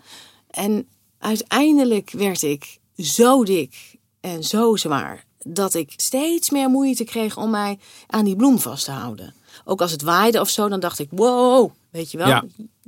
En 0.51 0.89
uiteindelijk 1.19 2.11
werd 2.11 2.43
ik 2.43 2.79
zo 2.97 3.45
dik 3.45 3.97
en 4.21 4.45
zo 4.45 4.77
zwaar 4.77 5.27
dat 5.39 5.75
ik 5.75 5.93
steeds 5.97 6.51
meer 6.51 6.69
moeite 6.69 7.05
kreeg 7.05 7.37
om 7.37 7.51
mij 7.51 7.79
aan 8.07 8.25
die 8.25 8.37
bloem 8.37 8.59
vast 8.59 8.85
te 8.85 8.91
houden. 8.91 9.35
Ook 9.65 9.81
als 9.81 9.91
het 9.93 10.03
waaide 10.03 10.41
of 10.41 10.49
zo, 10.49 10.69
dan 10.69 10.81
dacht 10.81 10.99
ik, 10.99 11.09
wow, 11.11 11.71
weet 11.91 12.11
je 12.11 12.19
wel. 12.19 12.27
Ja. 12.27 12.45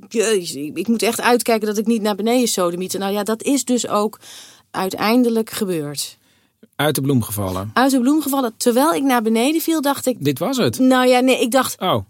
Jezus, 0.09 0.55
ik 0.75 0.89
moet 0.89 1.03
echt 1.03 1.21
uitkijken 1.21 1.67
dat 1.67 1.79
ik 1.79 1.87
niet 1.87 2.03
naar 2.03 2.15
beneden 2.15 2.49
sodemieten. 2.49 3.01
Nou 3.01 3.13
ja, 3.13 3.23
dat 3.23 3.43
is 3.43 3.65
dus 3.65 3.89
ook 3.89 4.19
uiteindelijk 4.71 5.51
gebeurd. 5.51 6.19
Uit 6.77 6.95
de 6.95 7.01
bloem 7.01 7.23
gevallen. 7.23 7.71
Uit 7.75 7.91
de 7.91 8.01
bloem 8.01 8.23
gevallen. 8.23 8.55
Terwijl 8.57 8.93
ik 8.95 9.03
naar 9.03 9.23
beneden 9.23 9.61
viel, 9.61 9.81
dacht 9.81 10.07
ik, 10.07 10.25
Dit 10.25 10.39
was 10.39 10.57
het. 10.57 10.79
nou 10.79 11.07
ja, 11.09 11.21
nee, 11.21 11.41
ik 11.41 11.51
dacht, 11.51 11.81
Oh, 11.81 12.05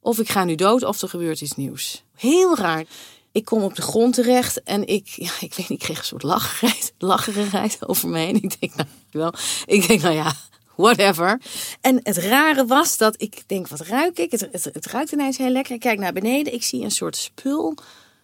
of 0.00 0.18
ik 0.18 0.28
ga 0.28 0.44
nu 0.44 0.54
dood 0.54 0.84
of 0.84 1.02
er 1.02 1.08
gebeurt 1.08 1.40
iets 1.40 1.56
nieuws. 1.56 2.02
Heel 2.16 2.56
raar. 2.56 2.84
Ik 3.32 3.44
kom 3.44 3.62
op 3.62 3.74
de 3.74 3.82
grond 3.82 4.14
terecht 4.14 4.62
en 4.62 4.86
ik, 4.86 5.06
ja, 5.06 5.30
ik 5.40 5.54
weet 5.54 5.68
niet, 5.68 5.70
ik 5.70 5.78
kreeg 5.78 5.98
een 5.98 6.04
soort 6.04 6.22
lacherigheid, 6.22 6.92
lacherigheid 6.98 7.78
over 7.86 8.08
me 8.08 8.18
heen. 8.18 8.42
Ik 8.42 8.60
denk, 8.60 8.74
nou, 8.74 8.88
wel, 9.10 9.32
ik 9.66 9.88
denk, 9.88 10.02
nou 10.02 10.14
ja, 10.14 10.32
whatever. 10.76 11.40
En 11.80 12.00
het 12.02 12.16
rare 12.16 12.66
was 12.66 12.96
dat 12.96 13.22
ik 13.22 13.42
denk, 13.46 13.68
wat 13.68 13.80
ruik 13.80 14.18
ik? 14.18 14.30
Het, 14.30 14.48
het, 14.52 14.64
het 14.64 14.86
ruikt 14.86 15.12
ineens 15.12 15.38
heel 15.38 15.50
lekker. 15.50 15.74
Ik 15.74 15.80
kijk 15.80 15.98
naar 15.98 16.12
beneden, 16.12 16.52
ik 16.52 16.62
zie 16.62 16.84
een 16.84 16.90
soort 16.90 17.16
spul, 17.16 17.74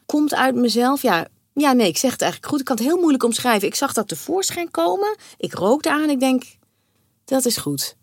komt 0.07 0.35
uit 0.35 0.55
mezelf. 0.55 1.03
Ja, 1.03 1.27
ja, 1.55 1.73
nee, 1.73 1.89
ik 1.89 1.97
zeg 1.97 2.11
het 2.11 2.21
eigenlijk 2.21 2.51
goed. 2.51 2.61
Ik 2.61 2.67
kan 2.67 2.77
het 2.77 2.85
heel 2.85 2.99
moeilijk 2.99 3.25
omschrijven. 3.25 3.69
Ik 3.69 3.75
zag 3.75 3.93
dat 3.93 4.09
tevoorschijn 4.09 4.71
komen. 4.71 5.17
Ik 5.37 5.55
rookte 5.55 5.91
aan. 5.91 6.11
Ik 6.11 6.21
denk, 6.21 6.45
dat 7.25 7.45
is 7.45 7.57
goed. 7.57 7.97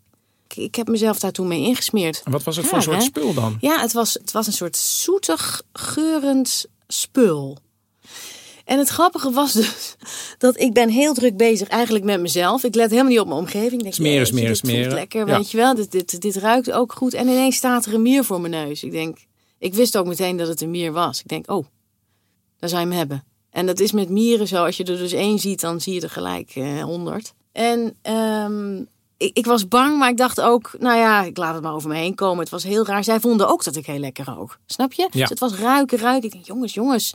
Ik, 0.54 0.74
heb 0.74 0.88
mezelf 0.88 1.18
daar 1.18 1.32
toen 1.32 1.48
mee 1.48 1.60
ingesmeerd. 1.60 2.22
en 2.24 2.32
wat 2.32 2.42
was 2.42 2.56
het 2.56 2.64
voor 2.64 2.74
Raar, 2.74 2.82
soort 2.82 2.96
hè? 2.96 3.02
spul 3.02 3.34
dan? 3.34 3.56
Ja, 3.60 3.80
het 3.80 3.92
was, 3.92 4.14
het 4.14 4.32
was 4.32 4.46
een 4.46 4.52
soort 4.52 4.76
zoetig, 4.76 5.62
geurend 5.72 6.66
spul. 6.94 7.58
En 8.64 8.78
het 8.78 8.88
grappige 8.88 9.30
was 9.30 9.52
dus 9.52 9.96
dat 10.38 10.60
ik 10.60 10.72
ben 10.72 10.88
heel 10.88 11.14
druk 11.14 11.36
bezig 11.36 11.68
eigenlijk 11.68 12.04
met 12.04 12.20
mezelf. 12.20 12.64
Ik 12.64 12.74
let 12.74 12.90
helemaal 12.90 13.10
niet 13.10 13.20
op 13.20 13.26
mijn 13.26 13.38
omgeving. 13.38 13.72
Ik 13.72 13.82
denk, 13.82 13.94
Smeren, 13.94 14.12
jeetje, 14.18 14.26
smeren, 14.32 14.48
dit 14.52 14.60
voelt 14.60 14.72
smeren. 14.74 14.94
lekker, 14.94 15.26
Ja. 15.26 15.36
weet 15.36 15.50
je 15.50 15.56
wel. 15.56 15.74
Dit, 15.74 15.90
dit, 15.92 16.20
dit 16.20 16.36
ruikt 16.36 16.72
ook 16.72 16.92
goed. 16.92 17.14
En 17.14 17.28
ineens 17.28 17.56
staat 17.56 17.86
er 17.86 17.94
een 17.94 18.02
mier 18.02 18.24
voor 18.24 18.40
mijn 18.40 18.52
neus. 18.66 18.82
Ik 18.82 18.90
denk, 18.90 19.18
ik 19.58 19.74
wist 19.74 19.96
ook 19.98 20.06
meteen 20.06 20.36
dat 20.36 20.48
het 20.48 20.60
een 20.60 20.70
mier 20.70 20.92
was. 20.92 21.20
Ik 21.20 21.28
denk, 21.28 21.50
oh, 21.50 21.64
daar 22.58 22.68
zou 22.68 22.82
je 22.82 22.88
hem 22.88 22.96
hebben. 22.98 23.24
En 23.50 23.66
dat 23.66 23.80
is 23.80 23.92
met 23.92 24.08
mieren 24.08 24.48
zo. 24.48 24.64
Als 24.64 24.76
je 24.76 24.84
er 24.84 24.98
dus 24.98 25.12
één 25.12 25.38
ziet, 25.38 25.60
dan 25.60 25.80
zie 25.80 25.94
je 25.94 26.00
er 26.00 26.10
gelijk 26.10 26.50
eh, 26.54 26.82
honderd. 26.82 27.34
en 27.52 27.96
ehm, 28.02 28.82
ik, 29.24 29.36
ik 29.36 29.46
was 29.46 29.68
bang, 29.68 29.98
maar 29.98 30.08
ik 30.08 30.16
dacht 30.16 30.40
ook, 30.40 30.70
nou 30.78 30.98
ja, 30.98 31.22
ik 31.22 31.36
laat 31.36 31.54
het 31.54 31.62
maar 31.62 31.72
over 31.72 31.88
me 31.88 31.96
heen 31.96 32.14
komen. 32.14 32.38
Het 32.38 32.48
was 32.48 32.64
heel 32.64 32.86
raar. 32.86 33.04
Zij 33.04 33.20
vonden 33.20 33.48
ook 33.48 33.64
dat 33.64 33.76
ik 33.76 33.86
heel 33.86 33.98
lekker 33.98 34.24
rook. 34.24 34.58
Snap 34.66 34.92
je? 34.92 35.02
Ja. 35.02 35.20
Dus 35.20 35.28
het 35.28 35.38
was 35.38 35.54
ruiken, 35.54 35.98
ruiken. 35.98 36.24
Ik 36.24 36.32
denk, 36.32 36.46
jongens, 36.46 36.74
jongens, 36.74 37.14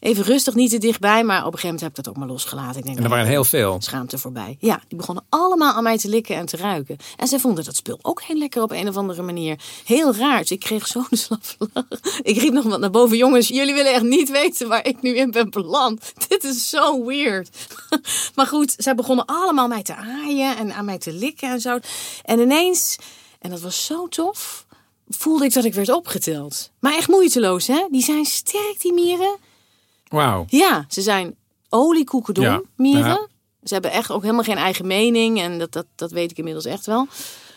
even 0.00 0.24
rustig, 0.24 0.54
niet 0.54 0.70
te 0.70 0.78
dichtbij. 0.78 1.24
Maar 1.24 1.38
op 1.38 1.52
een 1.52 1.58
gegeven 1.58 1.66
moment 1.66 1.80
heb 1.80 1.90
ik 1.90 2.04
dat 2.04 2.08
ook 2.08 2.16
maar 2.16 2.28
losgelaten. 2.28 2.78
Ik 2.78 2.84
denk, 2.84 2.96
En 2.96 3.02
er 3.02 3.08
nou, 3.08 3.14
waren 3.14 3.26
heel 3.32 3.44
veel. 3.44 3.76
schaamte 3.80 4.18
voorbij. 4.18 4.56
Ja, 4.60 4.80
die 4.88 4.98
begonnen 4.98 5.24
allemaal 5.28 5.72
aan 5.72 5.82
mij 5.82 5.98
te 5.98 6.08
likken 6.08 6.36
en 6.36 6.46
te 6.46 6.56
ruiken. 6.56 6.96
En 7.16 7.26
zij 7.28 7.38
vonden 7.38 7.64
dat 7.64 7.76
spul 7.76 7.98
ook 8.02 8.22
heel 8.22 8.36
lekker 8.36 8.62
op 8.62 8.70
een 8.70 8.88
of 8.88 8.96
andere 8.96 9.22
manier. 9.22 9.58
Heel 9.84 10.14
raar. 10.14 10.38
Dus 10.38 10.50
ik 10.50 10.60
kreeg 10.60 10.86
zo'n 10.86 11.06
lach. 11.72 11.86
Ik 12.22 12.38
riep 12.38 12.52
nog 12.52 12.64
wat 12.64 12.80
naar 12.80 12.90
boven. 12.90 13.16
Jongens, 13.16 13.48
jullie 13.48 13.74
willen 13.74 13.92
echt 13.92 14.02
niet 14.02 14.30
weten 14.30 14.68
waar 14.68 14.86
ik 14.86 15.02
nu 15.02 15.16
in 15.16 15.30
ben 15.30 15.50
beland. 15.50 16.12
Dit 16.28 16.44
is 16.44 16.68
zo 16.68 17.04
weird. 17.04 17.48
Maar 18.34 18.46
goed, 18.46 18.74
zij 18.76 18.94
begonnen 18.94 19.24
allemaal 19.24 19.68
mij 19.68 19.82
te 19.82 19.94
aaien 19.94 20.56
en 20.56 20.72
aan 20.74 20.84
mij 20.84 20.98
te 20.98 21.12
likken 21.12 21.50
en 21.50 21.60
zo. 21.60 21.78
En 22.22 22.40
ineens, 22.40 22.96
en 23.40 23.50
dat 23.50 23.60
was 23.60 23.84
zo 23.84 24.08
tof, 24.08 24.66
voelde 25.08 25.44
ik 25.44 25.52
dat 25.52 25.64
ik 25.64 25.74
werd 25.74 25.88
opgeteld. 25.92 26.70
Maar 26.80 26.94
echt 26.96 27.08
moeiteloos, 27.08 27.66
hè? 27.66 27.86
Die 27.90 28.02
zijn 28.02 28.24
sterk, 28.24 28.76
die 28.80 28.92
mieren. 28.92 29.36
Wauw. 30.08 30.44
Ja, 30.48 30.84
ze 30.88 31.02
zijn 31.02 31.34
oliekoekendom 31.68 32.44
Ja, 32.44 32.62
mieren. 32.76 33.06
ja. 33.06 33.26
Ze 33.62 33.72
hebben 33.74 33.90
echt 33.92 34.10
ook 34.10 34.22
helemaal 34.22 34.42
geen 34.44 34.56
eigen 34.56 34.86
mening. 34.86 35.40
En 35.40 35.58
dat, 35.58 35.72
dat, 35.72 35.86
dat 35.94 36.10
weet 36.10 36.30
ik 36.30 36.36
inmiddels 36.38 36.64
echt 36.64 36.86
wel. 36.86 37.06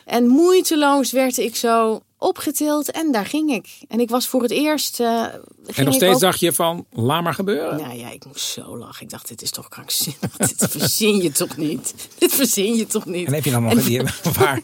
En 0.06 0.28
moeiteloos 0.28 1.12
werd 1.12 1.38
ik 1.38 1.56
zo 1.56 2.02
opgetild 2.18 2.92
en 2.92 3.12
daar 3.12 3.26
ging 3.26 3.52
ik. 3.52 3.68
En 3.88 4.00
ik 4.00 4.10
was 4.10 4.28
voor 4.28 4.42
het 4.42 4.52
eerst. 4.52 5.00
eh, 5.00 5.24
En 5.24 5.42
nog 5.66 5.78
ik 5.88 5.94
steeds 5.94 6.14
ook- 6.14 6.20
dacht 6.20 6.40
je 6.40 6.54
van, 6.54 6.86
laat 6.92 7.24
maar 7.24 7.34
gebeuren. 7.34 7.78
Nou 7.82 7.98
ja, 7.98 8.10
ik 8.10 8.26
moest 8.26 8.46
zo 8.46 8.78
lachen. 8.78 9.04
Ik 9.04 9.10
dacht, 9.10 9.28
dit 9.28 9.42
is 9.42 9.52
toch 9.52 9.68
krankzinnig. 9.70 10.38
dit 10.58 10.66
verzin 10.70 11.18
je 11.18 11.32
toch 11.32 11.58
niet? 11.58 11.94
Dit 12.18 12.34
verzin 12.34 12.76
je 12.76 12.88
toch 12.88 13.06
niet? 13.06 13.28
En 13.28 13.34
heb 13.34 13.44
je 13.44 13.52
dan 13.52 13.64
nog 13.64 13.72
een 13.72 13.80
idee 13.80 14.02
waar, 14.40 14.62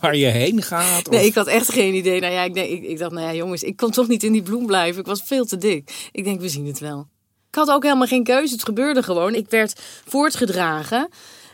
waar 0.00 0.16
je 0.16 0.26
heen 0.26 0.62
gaat? 0.62 1.08
Of- 1.08 1.14
Nee, 1.14 1.26
ik 1.26 1.34
had 1.34 1.46
echt 1.46 1.72
geen 1.72 1.94
idee. 1.94 2.20
Nou 2.20 2.32
ja, 2.32 2.42
ik, 2.42 2.54
denk, 2.54 2.70
ik, 2.70 2.82
ik 2.82 2.98
dacht, 2.98 3.12
nou 3.12 3.26
ja, 3.26 3.34
jongens, 3.34 3.62
ik 3.62 3.76
kon 3.76 3.90
toch 3.90 4.08
niet 4.08 4.22
in 4.22 4.32
die 4.32 4.42
bloem 4.42 4.66
blijven. 4.66 5.00
Ik 5.00 5.06
was 5.06 5.22
veel 5.24 5.44
te 5.44 5.56
dik. 5.58 6.08
Ik 6.12 6.24
denk, 6.24 6.40
we 6.40 6.48
zien 6.48 6.66
het 6.66 6.78
wel. 6.78 7.06
Ik 7.52 7.58
had 7.58 7.70
ook 7.70 7.82
helemaal 7.82 8.06
geen 8.06 8.24
keuze. 8.24 8.52
Het 8.52 8.64
gebeurde 8.64 9.02
gewoon. 9.02 9.34
Ik 9.34 9.50
werd 9.50 9.80
voortgedragen. 10.06 11.08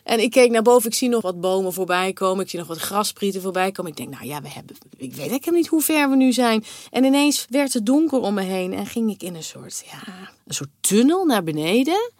En 0.04 0.20
ik 0.22 0.30
keek 0.30 0.50
naar 0.50 0.62
boven. 0.62 0.90
Ik 0.90 0.96
zie 0.96 1.08
nog 1.08 1.22
wat 1.22 1.40
bomen 1.40 1.72
voorbij 1.72 2.12
komen. 2.12 2.44
Ik 2.44 2.50
zie 2.50 2.58
nog 2.58 2.68
wat 2.68 2.78
grassprieten 2.78 3.42
voorbij 3.42 3.70
komen. 3.72 3.90
Ik 3.90 3.96
denk, 3.96 4.10
nou 4.10 4.26
ja, 4.26 4.42
we 4.42 4.48
hebben. 4.48 4.76
Ik 4.96 5.10
weet 5.14 5.18
eigenlijk 5.18 5.50
niet 5.50 5.66
hoe 5.66 5.82
ver 5.82 6.10
we 6.10 6.16
nu 6.16 6.32
zijn. 6.32 6.64
En 6.90 7.04
ineens 7.04 7.46
werd 7.50 7.72
het 7.72 7.86
donker 7.86 8.20
om 8.20 8.34
me 8.34 8.42
heen. 8.42 8.72
En 8.72 8.86
ging 8.86 9.10
ik 9.10 9.22
in 9.22 9.34
een 9.34 9.42
soort, 9.42 9.82
ja, 9.90 9.98
een 10.46 10.54
soort 10.54 10.68
tunnel 10.80 11.24
naar 11.24 11.42
beneden. 11.42 12.12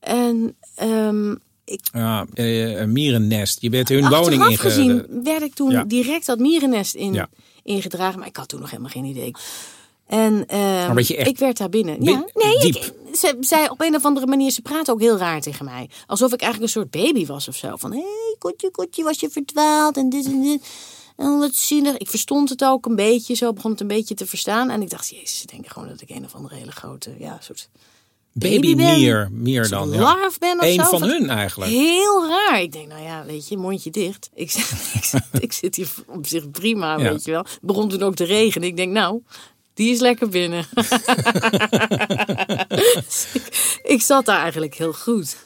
En 0.00 0.56
ehm, 0.74 1.32
ik 1.64 1.80
Ja, 1.92 2.26
eh, 2.34 2.80
een 2.80 2.92
mierennest. 2.92 3.60
Je 3.60 3.70
bent 3.70 3.88
hun 3.88 4.08
woning 4.08 4.42
Achteraf 4.42 4.48
inge... 4.48 4.56
gezien 4.58 5.22
werd 5.24 5.42
ik 5.42 5.54
toen 5.54 5.70
Ja. 5.70 5.84
direct 5.84 6.26
dat 6.26 6.38
mierennest 6.38 6.94
in, 6.94 7.12
Ja. 7.12 7.28
ingedragen. 7.62 8.18
Maar 8.18 8.28
ik 8.28 8.36
had 8.36 8.48
toen 8.48 8.60
nog 8.60 8.70
helemaal 8.70 8.90
geen 8.90 9.04
idee. 9.04 9.30
En 10.06 10.44
je 10.46 11.16
echt 11.16 11.28
ik 11.28 11.38
werd 11.38 11.56
daar 11.56 11.68
binnen. 11.68 11.98
bin- 11.98 12.06
ja, 12.08 12.24
nee, 12.34 12.58
diep? 12.58 12.74
ik, 12.74 12.92
ze 13.16 13.36
zei 13.40 13.68
op 13.68 13.80
een 13.80 13.94
of 13.94 14.04
andere 14.04 14.26
manier, 14.26 14.50
ze 14.50 14.62
praatte 14.62 14.90
ook 14.92 15.00
heel 15.00 15.16
raar 15.16 15.40
tegen 15.40 15.64
mij. 15.64 15.90
Alsof 16.06 16.32
ik 16.32 16.40
eigenlijk 16.40 16.74
een 16.74 16.80
soort 16.82 16.90
baby 17.04 17.26
was 17.26 17.48
of 17.48 17.56
zo. 17.56 17.76
Van, 17.76 17.92
hé, 17.92 17.98
hey, 17.98 18.36
kotje, 18.38 18.70
kotje, 18.70 19.02
was 19.02 19.20
je 19.20 19.30
verdwaald 19.30 19.96
en 19.96 20.08
dit 20.08 20.24
en 20.26 20.42
dit. 20.42 20.66
En 21.16 21.38
wat 21.38 21.54
zielig. 21.54 21.96
Ik 21.96 22.10
verstond 22.10 22.48
het 22.48 22.64
ook 22.64 22.86
een 22.86 22.96
beetje, 22.96 23.34
zo 23.34 23.52
begon 23.52 23.70
het 23.70 23.80
een 23.80 23.86
beetje 23.86 24.14
te 24.14 24.26
verstaan. 24.26 24.70
En 24.70 24.82
ik 24.82 24.90
dacht, 24.90 25.08
jezus, 25.08 25.38
ze 25.38 25.46
denken 25.46 25.70
gewoon 25.70 25.88
dat 25.88 26.00
ik 26.00 26.10
een 26.10 26.24
of 26.24 26.34
andere 26.34 26.54
hele 26.54 26.72
grote, 26.72 27.14
ja, 27.18 27.38
soort 27.40 27.68
Baby 28.32 28.74
mier, 28.74 29.28
meer 29.32 29.68
dan. 29.68 29.90
Ja. 29.90 30.00
larf 30.00 30.38
ben 30.38 30.58
of 30.58 30.64
Eén 30.64 30.74
zo. 30.84 30.84
van 30.98 31.02
hun 31.02 31.28
eigenlijk. 31.30 31.70
Heel 31.70 32.26
raar. 32.28 32.60
Ik 32.62 32.72
denk, 32.72 32.88
nou 32.88 33.02
ja, 33.02 33.24
weet 33.24 33.48
je, 33.48 33.56
mondje 33.56 33.90
dicht. 33.90 34.30
Ik, 34.34 34.50
zit- 34.50 34.70
ik, 34.94 35.04
zit, 35.04 35.22
ik 35.40 35.52
zit 35.52 35.76
hier 35.76 35.88
op 36.06 36.26
zich 36.26 36.50
prima, 36.50 36.98
Ja. 36.98 37.10
weet 37.10 37.24
je 37.24 37.30
wel. 37.30 37.40
Het 37.42 37.58
begon 37.62 37.88
toen 37.88 38.02
ook 38.02 38.14
te 38.14 38.24
regenen. 38.24 38.68
Ik 38.68 38.76
denk, 38.76 38.92
nou, 38.92 39.22
die 39.76 39.92
is 39.92 40.00
lekker 40.00 40.28
binnen. 40.28 40.66
Dus 42.68 43.26
ik, 43.34 43.78
ik 43.82 44.02
zat 44.02 44.24
daar 44.24 44.40
eigenlijk 44.40 44.74
heel 44.74 44.92
goed. 44.92 45.36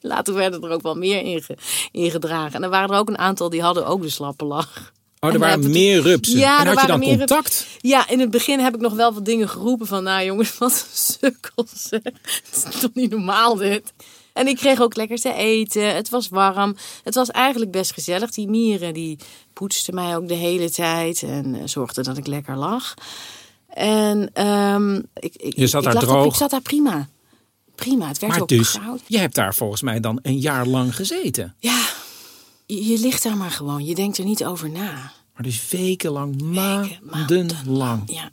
Later 0.00 0.34
werden 0.34 0.62
er 0.62 0.70
ook 0.70 0.82
wel 0.82 0.94
meer 0.94 1.22
inge, 1.22 1.56
ingedragen. 1.92 2.52
En 2.52 2.62
er 2.62 2.70
waren 2.70 2.90
er 2.90 2.98
ook 2.98 3.08
een 3.08 3.18
aantal 3.18 3.50
die 3.50 3.62
hadden 3.62 3.86
ook 3.86 4.02
de 4.02 4.08
slappe 4.08 4.44
lach. 4.44 4.92
Oh, 5.20 5.28
er 5.28 5.34
En 5.34 5.40
waren 5.40 5.70
meer 5.70 6.00
rupsen. 6.02 6.38
Ja, 6.38 6.60
en 6.60 6.66
er 6.66 6.72
had 6.72 6.80
je 6.80 6.86
dan 6.86 6.98
waren 6.98 6.98
meer 6.98 7.18
rups- 7.18 7.32
contact? 7.32 7.66
Ja, 7.78 8.08
in 8.08 8.20
het 8.20 8.30
begin 8.30 8.60
heb 8.60 8.74
ik 8.74 8.80
nog 8.80 8.94
wel 8.94 9.14
wat 9.14 9.24
dingen 9.24 9.48
geroepen 9.48 9.86
van, 9.86 10.02
nou 10.02 10.24
jongens, 10.24 10.58
wat 10.58 10.72
een 10.90 10.96
sukkels. 11.20 11.86
Het 11.90 12.64
is 12.72 12.80
toch 12.80 12.94
niet 12.94 13.10
normaal 13.10 13.56
dit. 13.56 13.92
En 14.32 14.46
ik 14.46 14.56
kreeg 14.56 14.80
ook 14.80 14.96
lekker 14.96 15.18
te 15.18 15.34
eten. 15.34 15.94
Het 15.94 16.08
was 16.08 16.28
warm. 16.28 16.76
Het 17.02 17.14
was 17.14 17.30
eigenlijk 17.30 17.70
best 17.70 17.92
gezellig. 17.92 18.30
Die 18.30 18.48
mieren 18.48 18.94
die 18.94 19.18
poetsten 19.52 19.94
mij 19.94 20.16
ook 20.16 20.28
de 20.28 20.34
hele 20.34 20.70
tijd 20.70 21.22
en 21.22 21.54
eh, 21.54 21.60
zorgden 21.64 22.04
dat 22.04 22.16
ik 22.16 22.26
lekker 22.26 22.56
lag. 22.56 22.94
En 23.74 24.30
ehm, 24.32 24.94
ik, 25.14 25.34
ik, 25.36 25.56
Je 25.56 25.66
zat 25.66 25.86
ik 25.86 25.92
daar 25.92 26.02
op- 26.02 26.08
droog. 26.08 26.26
ik 26.26 26.34
zat 26.34 26.50
daar 26.50 26.60
prima. 26.62 27.08
Prima. 27.74 28.08
Het 28.08 28.18
werd 28.18 28.32
Maar 28.32 28.42
ook 28.42 28.48
dus, 28.48 28.78
je 29.06 29.18
hebt 29.18 29.34
daar 29.34 29.54
volgens 29.54 29.82
mij 29.82 30.00
dan 30.00 30.18
een 30.22 30.38
jaar 30.38 30.66
lang 30.66 30.96
gezeten. 30.96 31.54
Ja, 31.58 31.88
je, 32.66 32.84
je 32.86 32.98
ligt 32.98 33.22
daar 33.22 33.36
maar 33.36 33.50
gewoon. 33.50 33.84
Je 33.84 33.94
denkt 33.94 34.18
er 34.18 34.24
niet 34.24 34.44
over 34.44 34.70
na. 34.70 35.12
Maar 35.34 35.42
dus 35.42 35.68
wekenlang, 35.70 36.42
maanden 36.42 36.98
maandenlang. 37.02 38.02
Ja. 38.06 38.30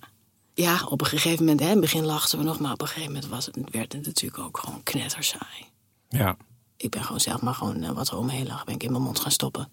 Ja, 0.54 0.82
op 0.90 1.02
een 1.02 1.08
gegeven 1.08 1.40
moment, 1.40 1.60
hè, 1.60 1.66
in 1.66 1.72
het 1.72 1.82
begin 1.82 2.06
lachten 2.06 2.38
we 2.38 2.44
nog, 2.44 2.60
maar 2.60 2.72
op 2.72 2.82
een 2.82 2.88
gegeven 2.88 3.12
moment 3.14 3.30
was 3.32 3.46
het, 3.46 3.58
werd 3.72 3.94
het 3.94 4.06
natuurlijk 4.06 4.44
ook 4.44 4.58
gewoon 4.58 4.84
knettersaai. 4.84 5.66
Ja. 6.10 6.38
Ik 6.78 6.90
ben 6.90 7.04
gewoon 7.04 7.20
zelf 7.20 7.42
maar 7.42 7.54
gewoon 7.54 7.84
eh, 7.84 7.92
wat 7.92 8.08
er 8.10 8.18
omheen 8.18 8.48
lag, 8.48 8.64
ben 8.64 8.74
ik 8.76 8.84
in 8.84 8.92
mijn 8.92 9.04
mond 9.04 9.20
gaan 9.20 9.32
stoppen. 9.32 9.70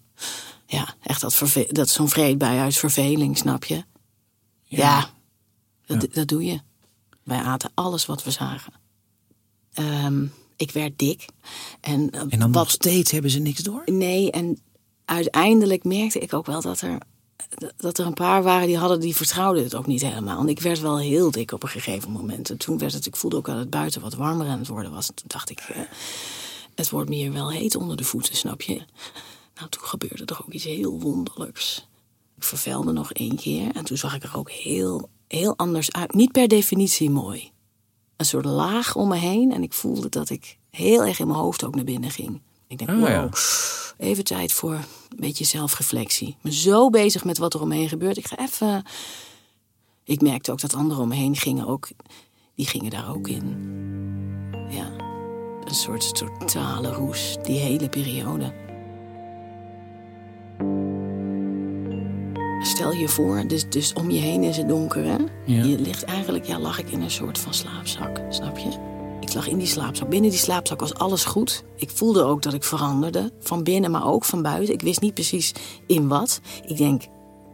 Ja, 0.67 0.95
echt 1.03 1.21
dat, 1.21 1.43
dat 1.69 1.89
zo'n 1.89 2.09
vreedbui 2.09 2.59
uit 2.59 2.75
verveling, 2.77 3.37
snap 3.37 3.63
je? 3.63 3.83
Ja, 4.63 5.09
dat, 5.85 6.13
dat 6.13 6.27
doe 6.27 6.45
je. 6.45 6.59
Wij 7.23 7.39
aten 7.39 7.71
alles 7.73 8.05
wat 8.05 8.23
we 8.23 8.31
zagen. 8.31 8.73
Ehm, 9.73 10.25
ik 10.55 10.71
werd 10.71 10.99
dik. 10.99 11.25
En, 11.81 12.09
eh, 12.09 12.21
En 12.21 12.29
dan 12.29 12.39
wat, 12.39 12.49
nog 12.51 12.71
steeds 12.71 13.11
hebben 13.11 13.31
ze 13.31 13.39
niks 13.39 13.63
door? 13.63 13.83
Nee, 13.85 14.31
en 14.31 14.59
uiteindelijk 15.05 15.83
merkte 15.83 16.19
ik 16.19 16.33
ook 16.33 16.45
wel 16.45 16.61
dat 16.61 16.81
er, 16.81 16.97
dat 17.77 17.97
er 17.97 18.05
een 18.05 18.13
paar 18.13 18.43
waren 18.43 18.67
die 18.67 18.77
hadden, 18.77 18.99
die 18.99 19.15
vertrouwden 19.15 19.63
het 19.63 19.75
ook 19.75 19.87
niet 19.87 20.01
helemaal. 20.01 20.39
En 20.39 20.49
ik 20.49 20.59
werd 20.59 20.79
wel 20.79 20.99
heel 20.99 21.31
dik 21.31 21.51
op 21.51 21.63
een 21.63 21.69
gegeven 21.69 22.11
moment. 22.11 22.49
En 22.49 22.57
toen 22.57 22.77
werd 22.77 22.93
het, 22.93 23.05
ik 23.05 23.15
voelde 23.15 23.35
ook 23.35 23.45
dat 23.45 23.57
het 23.57 23.69
buiten 23.69 24.01
wat 24.01 24.13
warmer 24.13 24.47
aan 24.47 24.59
het 24.59 24.67
worden 24.67 24.91
was. 24.91 25.05
Toen 25.05 25.27
dacht 25.27 25.49
ik, 25.49 25.59
eh, 25.59 25.81
het 26.75 26.89
wordt 26.89 27.09
me 27.09 27.15
hier 27.15 27.33
wel 27.33 27.51
heet 27.51 27.75
onder 27.75 27.97
de 27.97 28.03
voeten, 28.03 28.35
snap 28.35 28.61
je? 28.61 28.81
Nou, 29.55 29.69
toen 29.69 29.83
gebeurde 29.83 30.25
er 30.25 30.41
ook 30.41 30.53
iets 30.53 30.63
heel 30.63 30.99
wonderlijks. 30.99 31.87
Ik 32.37 32.43
vervelde 32.43 32.91
nog 32.91 33.11
één 33.11 33.35
keer 33.35 33.71
en 33.71 33.83
toen 33.83 33.97
zag 33.97 34.15
ik 34.15 34.23
er 34.23 34.37
ook 34.37 34.51
heel, 34.51 35.09
heel 35.27 35.57
anders 35.57 35.91
uit. 35.91 36.13
Niet 36.13 36.31
per 36.31 36.47
definitie 36.47 37.09
mooi. 37.09 37.51
Een 38.15 38.25
soort 38.25 38.45
laag 38.45 38.95
om 38.95 39.07
me 39.07 39.15
heen 39.15 39.51
en 39.51 39.63
ik 39.63 39.73
voelde 39.73 40.09
dat 40.09 40.29
ik 40.29 40.57
heel 40.69 41.05
erg 41.05 41.19
in 41.19 41.27
mijn 41.27 41.39
hoofd 41.39 41.63
ook 41.63 41.75
naar 41.75 41.83
binnen 41.83 42.11
ging. 42.11 42.41
Ik 42.67 42.77
denk, 42.77 42.89
wow, 42.89 43.07
ja. 43.07 43.29
even 43.97 44.23
tijd 44.23 44.53
voor 44.53 44.73
een 44.73 45.17
beetje 45.17 45.45
zelfreflectie. 45.45 46.27
Ik 46.27 46.41
ben 46.41 46.53
zo 46.53 46.89
bezig 46.89 47.23
met 47.23 47.37
wat 47.37 47.53
er 47.53 47.61
om 47.61 47.67
me 47.67 47.75
heen 47.75 47.89
gebeurt. 47.89 48.17
Ik 48.17 48.27
ga 48.27 48.37
even... 48.37 48.83
Ik 50.03 50.21
merkte 50.21 50.51
ook 50.51 50.61
dat 50.61 50.73
anderen 50.73 51.03
om 51.03 51.09
me 51.09 51.15
heen 51.15 51.35
gingen 51.35 51.67
ook... 51.67 51.87
Die 52.55 52.67
gingen 52.67 52.89
daar 52.89 53.15
ook 53.15 53.27
in. 53.27 53.45
Ja, 54.69 54.91
een 55.63 55.75
soort 55.75 56.15
totale 56.15 56.91
roes, 56.91 57.37
die 57.43 57.59
hele 57.59 57.89
periode. 57.89 58.64
Stel 62.65 62.91
je 62.91 63.07
voor, 63.07 63.47
dus, 63.47 63.69
dus 63.69 63.93
om 63.93 64.11
je 64.11 64.19
heen 64.19 64.43
is 64.43 64.57
het 64.57 64.67
donker, 64.67 65.03
hè? 65.03 65.15
Ja. 65.45 65.63
Je 65.63 65.79
ligt 65.79 66.03
eigenlijk, 66.03 66.45
ja, 66.45 66.59
lag 66.59 66.79
ik 66.79 66.89
in 66.89 67.01
een 67.01 67.11
soort 67.11 67.37
van 67.39 67.53
slaapzak, 67.53 68.21
snap 68.29 68.57
je? 68.57 68.69
Ik 69.21 69.33
lag 69.33 69.47
in 69.47 69.57
die 69.57 69.67
slaapzak. 69.67 70.09
Binnen 70.09 70.29
die 70.29 70.39
slaapzak 70.39 70.79
was 70.79 70.93
alles 70.93 71.25
goed. 71.25 71.63
Ik 71.75 71.89
voelde 71.89 72.23
ook 72.23 72.41
dat 72.41 72.53
ik 72.53 72.63
veranderde. 72.63 73.31
Van 73.39 73.63
binnen, 73.63 73.91
maar 73.91 74.07
ook 74.07 74.25
van 74.25 74.41
buiten. 74.41 74.73
Ik 74.73 74.81
wist 74.81 75.01
niet 75.01 75.13
precies 75.13 75.51
in 75.87 76.07
wat. 76.07 76.41
Ik 76.65 76.77
denk, 76.77 77.03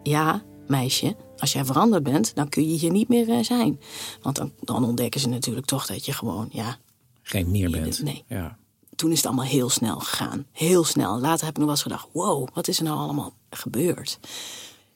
ja, 0.04 0.44
meisje, 0.68 1.16
als 1.38 1.54
jij 1.54 1.66
veranderd 1.66 2.04
bent, 2.04 2.36
dan 2.36 2.50
kun 2.50 2.70
je 2.70 2.78
hier 2.78 2.92
niet 2.92 3.08
meer 3.08 3.30
eh, 3.30 3.44
zijn. 3.44 3.80
Want 4.22 4.36
dan, 4.36 4.52
dan 4.60 4.84
ontdekken 4.84 5.20
ze 5.20 5.28
natuurlijk 5.28 5.66
toch 5.66 5.86
dat 5.86 6.06
je 6.06 6.14
gewoon, 6.14 6.50
ja, 6.52 6.78
Geen 7.22 7.52
meer 7.52 7.72
bent. 7.72 8.04
Nee. 8.04 8.24
Ja. 8.28 8.58
toen 8.96 9.12
is 9.12 9.18
het 9.18 9.26
allemaal 9.26 9.46
heel 9.46 9.70
snel 9.70 10.00
gegaan. 10.00 10.46
Heel 10.52 10.84
snel. 10.84 11.20
Later 11.20 11.46
heb 11.46 11.58
ik 11.58 11.58
nog 11.58 11.66
wel 11.66 11.70
eens 11.70 11.82
gedacht: 11.82 12.08
wow, 12.14 12.48
wat 12.54 12.68
is 12.68 12.78
er 12.78 12.84
nou 12.84 12.98
allemaal 12.98 13.34
gebeurd? 13.50 14.20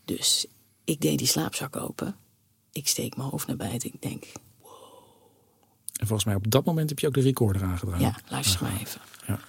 Dus 0.05 0.45
ik 0.83 1.01
deed 1.01 1.17
die 1.17 1.27
slaapzak 1.27 1.75
open. 1.75 2.15
Ik 2.71 2.87
steek 2.87 3.15
mijn 3.17 3.29
hoofd 3.29 3.47
naar 3.47 3.55
buiten. 3.55 3.93
Ik 3.93 4.01
denk: 4.01 4.23
En 5.93 6.07
volgens 6.07 6.23
mij 6.23 6.35
op 6.35 6.51
dat 6.51 6.65
moment 6.65 6.89
heb 6.89 6.99
je 6.99 7.07
ook 7.07 7.13
de 7.13 7.21
recorder 7.21 7.63
aangedragen. 7.63 8.05
ja, 8.05 8.15
luister 8.27 8.63
maar 8.63 8.79
even. 8.79 9.01
Ja. 9.27 9.39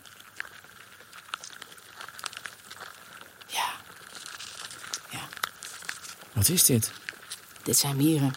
Ja. 3.46 3.66
Ja, 5.10 5.28
Wat 6.32 6.48
is 6.48 6.64
dit? 6.64 6.92
dit 7.62 7.76
zijn 7.76 7.96
mieren. 7.96 8.32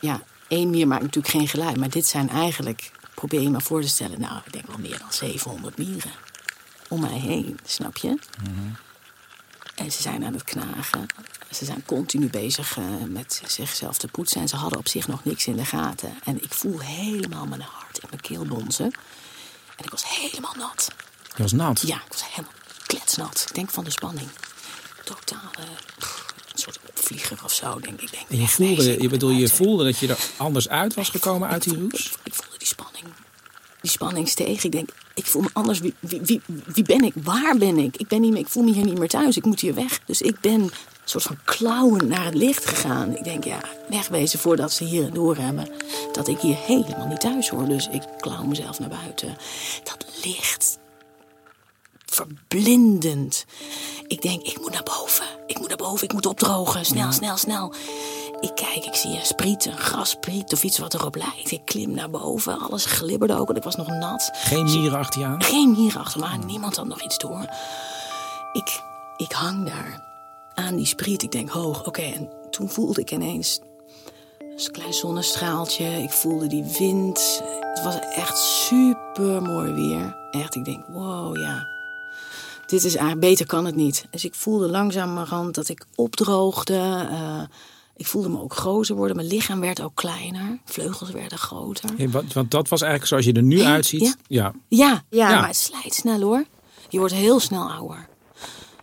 Ja, 0.00 0.22
één 0.48 0.70
mier 0.70 0.86
maakt 0.86 1.02
natuurlijk 1.02 1.34
geen 1.34 1.48
geluid. 1.48 1.76
Maar 1.76 1.90
dit 1.90 2.06
zijn 2.06 2.28
eigenlijk, 2.28 2.92
probeer 3.14 3.40
je 3.40 3.50
maar 3.50 3.62
voor 3.62 3.80
te 3.80 3.88
stellen... 3.88 4.20
nou, 4.20 4.40
ik 4.44 4.52
denk 4.52 4.66
wel 4.66 4.78
meer 4.78 4.98
dan 4.98 5.12
700 5.12 5.78
mieren. 5.78 6.10
Om 6.88 7.00
mij 7.00 7.18
heen, 7.18 7.58
snap 7.64 7.96
je? 7.96 8.18
En 9.74 9.92
ze 9.92 10.02
zijn 10.02 10.24
aan 10.24 10.32
het 10.32 10.44
knagen. 10.44 11.06
Ze 11.50 11.64
zijn 11.64 11.84
continu 11.86 12.28
bezig 12.28 12.78
eh, 12.78 12.84
met 13.08 13.42
zichzelf 13.46 13.98
te 13.98 14.08
poetsen. 14.08 14.40
En 14.40 14.48
ze 14.48 14.56
hadden 14.56 14.78
op 14.78 14.88
zich 14.88 15.08
nog 15.08 15.24
niks 15.24 15.46
in 15.46 15.56
de 15.56 15.64
gaten. 15.64 16.18
En 16.24 16.42
ik 16.42 16.52
voel 16.52 16.78
helemaal 16.78 17.46
mijn 17.46 17.60
hart 17.60 17.98
in 17.98 18.08
mijn 18.08 18.20
keel 18.20 18.44
bonzen. 18.44 18.92
En 19.76 19.84
ik 19.84 19.90
was 19.90 20.18
helemaal 20.18 20.54
nat. 20.56 20.88
Je 21.36 21.42
was 21.42 21.52
nat. 21.52 21.82
Ja, 21.86 21.96
ik 21.96 22.12
was 22.12 22.28
helemaal 22.28 22.52
kletsnat. 22.86 23.44
Ik 23.48 23.54
denk 23.54 23.70
van 23.70 23.84
de 23.84 23.90
spanning. 23.90 24.28
Totale 25.04 25.68
pff, 25.98 26.34
een 26.52 26.58
soort 26.58 26.78
opvlieger 26.88 27.44
of 27.44 27.52
zo, 27.52 27.80
denk 27.80 28.00
ik. 28.00 28.10
Denk, 28.10 28.28
En 28.28 28.40
je 28.40 28.48
voelde, 28.48 29.02
je 29.02 29.08
bedoel, 29.08 29.30
je 29.30 29.48
voelde 29.48 29.84
dat 29.84 29.98
je 29.98 30.08
er 30.08 30.18
anders 30.36 30.68
uit 30.68 30.94
was 30.94 31.08
gekomen 31.08 31.48
uit 31.48 31.62
die 31.62 31.78
roes? 31.78 32.06
Ik, 32.06 32.16
ik 32.22 32.34
voelde 32.34 32.58
die 32.58 32.66
spanning. 32.66 33.06
Die 33.80 33.90
spanning 33.90 34.28
steeg. 34.28 34.64
Ik 34.64 34.72
denk, 34.72 34.90
ik 35.14 35.26
voel 35.26 35.42
me 35.42 35.48
anders. 35.52 35.78
Wie, 35.78 35.94
wie, 36.00 36.20
wie, 36.20 36.40
wie 36.46 36.84
ben 36.84 37.04
ik? 37.04 37.12
Waar 37.22 37.56
ben 37.58 37.78
ik? 37.78 37.96
Ik, 37.96 38.08
ben 38.08 38.20
niet 38.20 38.32
meer, 38.32 38.40
ik 38.40 38.48
voel 38.48 38.62
me 38.62 38.72
hier 38.72 38.84
niet 38.84 38.98
meer 38.98 39.08
thuis. 39.08 39.36
Ik 39.36 39.44
moet 39.44 39.60
hier 39.60 39.74
weg. 39.74 40.00
Dus 40.06 40.22
ik 40.22 40.40
ben 40.40 40.60
een 40.60 40.70
soort 41.04 41.24
van 41.24 41.38
klauwen 41.44 42.08
naar 42.08 42.24
het 42.24 42.34
licht 42.34 42.66
gegaan. 42.66 43.16
Ik 43.16 43.24
denk, 43.24 43.44
ja, 43.44 43.60
wegwezen 43.88 44.38
voordat 44.38 44.72
ze 44.72 44.84
hier 44.84 45.12
door 45.12 45.36
hebben. 45.36 45.68
Dat 46.12 46.28
ik 46.28 46.40
hier 46.40 46.56
helemaal 46.56 47.06
niet 47.06 47.20
thuis 47.20 47.48
hoor. 47.48 47.68
Dus 47.68 47.88
ik 47.88 48.02
klauw 48.20 48.44
mezelf 48.44 48.78
naar 48.78 48.88
buiten. 48.88 49.36
Dat 49.84 50.06
licht. 50.24 50.78
Verblindend. 52.06 53.44
Ik 54.06 54.22
denk, 54.22 54.42
ik 54.42 54.60
moet 54.60 54.72
naar 54.72 54.82
boven. 54.82 55.26
Ik 55.46 55.58
moet 55.58 55.68
naar 55.68 55.76
boven, 55.76 56.04
ik 56.04 56.12
moet 56.12 56.26
opdrogen. 56.26 56.84
Snel, 56.84 57.12
snel, 57.12 57.36
snel. 57.36 57.74
Ik 58.44 58.54
kijk, 58.54 58.84
ik 58.84 58.94
zie 58.94 59.10
een 59.10 59.26
spriet, 59.26 59.64
een 59.64 59.78
grasspriet 59.78 60.52
of 60.52 60.62
iets 60.64 60.78
wat 60.78 60.94
erop 60.94 61.14
lijkt. 61.14 61.50
Ik 61.50 61.64
klim 61.64 61.90
naar 61.90 62.10
boven, 62.10 62.58
alles 62.58 62.84
glibberde 62.84 63.34
ook, 63.38 63.46
want 63.46 63.58
ik 63.58 63.64
was 63.64 63.76
nog 63.76 63.86
nat. 63.86 64.30
Geen 64.32 64.64
mieren 64.64 64.98
achter 64.98 65.20
je 65.20 65.26
aan? 65.26 65.42
Geen 65.42 65.70
mieren 65.70 66.00
achter 66.00 66.20
me 66.20 66.26
aan, 66.26 66.46
niemand 66.46 66.76
had 66.76 66.86
nog 66.86 67.02
iets 67.02 67.18
door. 67.18 67.46
Ik, 68.52 68.80
ik 69.16 69.32
hang 69.32 69.66
daar 69.66 70.00
aan 70.54 70.76
die 70.76 70.86
spriet. 70.86 71.22
Ik 71.22 71.32
denk 71.32 71.50
hoog, 71.50 71.86
oké. 71.86 72.02
En 72.02 72.28
toen 72.50 72.68
voelde 72.68 73.00
ik 73.00 73.10
ineens 73.10 73.60
een 74.38 74.72
klein 74.72 74.94
zonnestraaltje. 74.94 76.02
Ik 76.02 76.10
voelde 76.10 76.46
die 76.46 76.64
wind. 76.78 77.42
Het 77.74 77.82
was 77.84 77.98
echt 77.98 78.38
super 78.38 79.42
mooi 79.42 79.72
weer. 79.72 80.16
Echt, 80.30 80.54
ik 80.54 80.64
denk, 80.64 80.84
wow, 80.88 81.36
ja. 81.36 81.66
Dit 82.66 82.84
is 82.84 82.94
eigenlijk, 82.94 83.20
beter 83.20 83.46
kan 83.46 83.64
het 83.64 83.74
niet. 83.74 84.04
Dus 84.10 84.24
ik 84.24 84.34
voelde 84.34 84.68
langzamerhand 84.70 85.54
dat 85.54 85.68
ik 85.68 85.84
opdroogde. 85.94 87.06
eh, 87.10 87.42
ik 87.96 88.06
voelde 88.06 88.28
me 88.28 88.40
ook 88.40 88.54
groter 88.54 88.94
worden. 88.96 89.16
Mijn 89.16 89.28
lichaam 89.28 89.60
werd 89.60 89.80
ook 89.82 89.94
kleiner. 89.94 90.58
Vleugels 90.64 91.10
werden 91.10 91.38
groter. 91.38 92.10
Want, 92.10 92.32
want 92.32 92.50
dat 92.50 92.68
was 92.68 92.80
eigenlijk 92.80 93.10
zoals 93.10 93.24
je 93.24 93.32
er 93.32 93.42
nu 93.42 93.62
uitziet. 93.62 94.02
ja. 94.02 94.14
Ja. 94.28 94.52
Ja, 94.68 95.02
ja, 95.10 95.30
Ja. 95.30 95.38
maar 95.40 95.46
het 95.48 95.56
slijt 95.56 95.94
snel 95.94 96.20
hoor. 96.20 96.44
Je 96.88 96.98
wordt 96.98 97.14
heel 97.14 97.40
snel 97.40 97.70
ouder. 97.70 98.08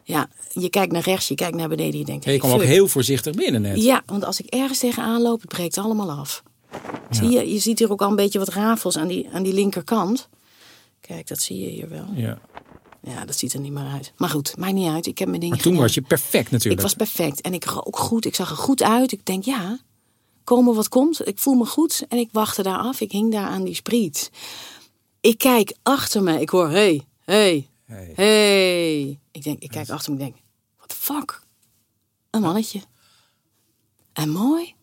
Ja, 0.03 0.27
je 0.51 0.69
kijkt 0.69 0.91
naar 0.91 1.01
rechts, 1.01 1.27
je 1.27 1.35
kijkt 1.35 1.55
naar 1.57 1.69
beneden. 1.69 1.99
Je 1.99 2.05
denkt, 2.05 2.25
En 2.25 2.31
je 2.31 2.37
hey, 2.39 2.47
kwam 2.49 2.59
ook 2.61 2.65
heel 2.67 2.87
voorzichtig 2.87 3.35
binnen 3.35 3.61
net. 3.61 3.83
Ja, 3.83 4.01
want 4.05 4.25
als 4.25 4.39
ik 4.39 4.45
ergens 4.45 4.79
tegenaan 4.79 5.21
loop, 5.21 5.41
het 5.41 5.49
breekt 5.49 5.77
allemaal 5.77 6.11
af. 6.11 6.43
Zie 7.09 7.29
je, 7.29 7.53
je 7.53 7.59
ziet 7.59 7.79
hier 7.79 7.91
ook 7.91 8.01
al 8.01 8.09
een 8.09 8.15
beetje 8.15 8.39
wat 8.39 8.47
rafels 8.49 8.97
aan 8.97 9.07
die, 9.07 9.29
aan 9.33 9.43
die 9.43 9.53
linkerkant. 9.53 10.29
Kijk, 11.01 11.27
dat 11.27 11.39
zie 11.39 11.59
je 11.59 11.69
hier 11.69 11.89
wel. 11.89 12.05
Ja. 12.15 12.37
Ja, 13.01 13.25
dat 13.25 13.37
ziet 13.37 13.53
er 13.53 13.59
niet 13.59 13.71
meer 13.71 13.85
uit. 13.87 14.13
Maar 14.17 14.29
goed, 14.29 14.57
maakt 14.57 14.73
niet 14.73 14.89
uit. 14.89 15.05
Ik 15.05 15.17
heb 15.17 15.27
mijn 15.27 15.39
dingen 15.39 15.55
Maar 15.55 15.63
toen 15.63 15.71
gedaan. 15.73 15.87
was 15.87 15.95
je 15.95 16.01
perfect 16.01 16.51
natuurlijk. 16.51 16.81
Ik 16.81 16.87
was 16.87 16.93
perfect. 16.95 17.41
En 17.41 17.53
ik 17.53 17.65
rook 17.65 17.97
goed. 17.97 18.25
Ik 18.25 18.35
zag 18.35 18.49
er 18.49 18.55
goed 18.57 18.81
uit. 18.83 19.11
Ik 19.11 19.25
denk, 19.25 19.43
ja, 19.43 19.79
komen 20.43 20.75
wat 20.75 20.89
komt. 20.89 21.27
Ik 21.27 21.39
voel 21.39 21.53
me 21.53 21.65
goed. 21.65 22.05
En 22.09 22.17
ik 22.17 22.29
wachtte 22.31 22.63
daar 22.63 22.77
af. 22.77 23.01
Ik 23.01 23.11
hing 23.11 23.31
daar 23.31 23.47
aan 23.47 23.63
die 23.63 23.73
spriet. 23.75 24.31
Ik 25.21 25.37
kijk 25.37 25.75
achter 25.83 26.23
me. 26.23 26.39
Ik 26.41 26.49
hoor, 26.49 26.69
hey, 26.69 27.01
hey, 27.23 27.69
Hey. 27.85 28.11
hey. 28.15 29.19
Ik 29.31 29.43
denk, 29.43 29.59
ik 29.59 29.69
kijk 29.69 29.89
achter 29.89 30.11
me. 30.13 30.17
Ik 30.19 30.23
denk, 30.23 30.35
what 30.77 30.89
the 30.89 30.95
fuck? 30.95 31.41
Een 32.29 32.41
mannetje. 32.41 32.81
En 34.13 34.29
mooi. 34.29 34.73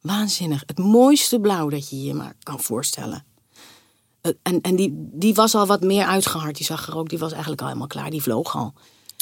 Waanzinnig. 0.00 0.62
Het 0.66 0.78
mooiste 0.78 1.40
blauw 1.40 1.68
dat 1.68 1.90
je 1.90 2.02
je 2.02 2.14
maar 2.14 2.34
kan 2.42 2.60
voorstellen. 2.60 3.24
Eh, 4.20 4.32
En, 4.42 4.60
en 4.60 4.76
die, 4.76 4.90
die 4.94 5.34
was 5.34 5.54
al 5.54 5.66
wat 5.66 5.80
meer 5.82 6.04
uitgehard. 6.04 6.56
Die 6.56 6.66
zag 6.66 6.86
er 6.88 6.96
ook, 6.96 7.08
die 7.08 7.18
was 7.18 7.30
eigenlijk 7.30 7.60
al 7.60 7.66
helemaal 7.66 7.88
klaar. 7.88 8.10
Die 8.10 8.22
vloog 8.22 8.56
al. 8.56 8.72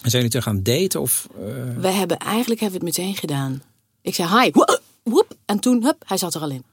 En 0.03 0.11
zijn 0.11 0.23
jullie 0.23 0.31
te 0.31 0.43
gaan 0.43 0.63
daten? 0.63 1.01
Of, 1.01 1.29
eh, 1.35 1.41
We 1.81 1.89
hebben 1.89 2.17
eigenlijk 2.19 2.61
hebben 2.61 2.81
we 2.81 2.87
het 2.87 2.97
meteen 2.97 3.17
gedaan. 3.17 3.63
Ik 4.03 4.15
zei 4.15 4.41
hi, 4.43 4.51
woep, 4.53 4.83
woep, 5.03 5.37
en 5.45 5.59
toen, 5.59 5.83
hup, 5.85 6.03
hij 6.07 6.17
zat 6.17 6.35
er 6.35 6.41
al 6.41 6.51
in. 6.51 6.65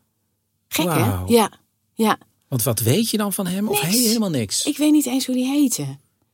Gek 0.68 0.86
hè? 0.86 1.14
Ja, 1.28 1.52
ja. 1.94 2.18
want 2.48 2.64
wat 2.64 2.80
weet 2.80 3.10
je 3.10 3.18
dan 3.18 3.34
van 3.34 3.48
hem? 3.48 3.68
Of 3.70 3.82
Niks. 3.84 3.96
he- 3.96 4.02
helemaal 4.08 4.30
niks? 4.30 4.66
Ik 4.66 4.78
weet 4.78 4.92
niet 4.92 5.06
eens 5.06 5.26
hoe 5.26 5.36
die 5.36 5.46
heette. 5.46 5.86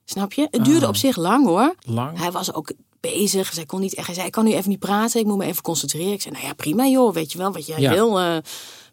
Snap 0.05 0.33
je? 0.33 0.47
Het 0.51 0.65
duurde 0.65 0.83
Ah. 0.85 0.89
op 0.89 0.95
zich 0.95 1.15
lang 1.17 1.45
hoor. 1.45 1.75
Lang? 1.81 2.17
Hij 2.17 2.31
was 2.31 2.53
ook 2.53 2.71
bezig. 2.99 3.55
Hij 3.55 3.65
kon 3.65 3.79
niet 3.79 3.93
echt. 3.93 4.05
Hij 4.05 4.15
zei: 4.15 4.27
Ik 4.27 4.31
kan 4.33 4.45
nu 4.45 4.53
even 4.53 4.69
niet 4.69 4.79
praten. 4.79 5.19
Ik 5.19 5.25
moet 5.25 5.37
me 5.37 5.45
even 5.45 5.61
concentreren. 5.61 6.13
Ik 6.13 6.21
zei: 6.21 6.33
Nou 6.33 6.45
ja, 6.47 6.53
prima 6.53 6.85
joh. 6.87 7.13
Weet 7.13 7.31
je 7.31 7.37
wel 7.37 7.51
wat 7.51 7.65
jij 7.65 7.79
Ja. 7.79 7.91
wil? 7.93 8.19
eh, 8.19 8.37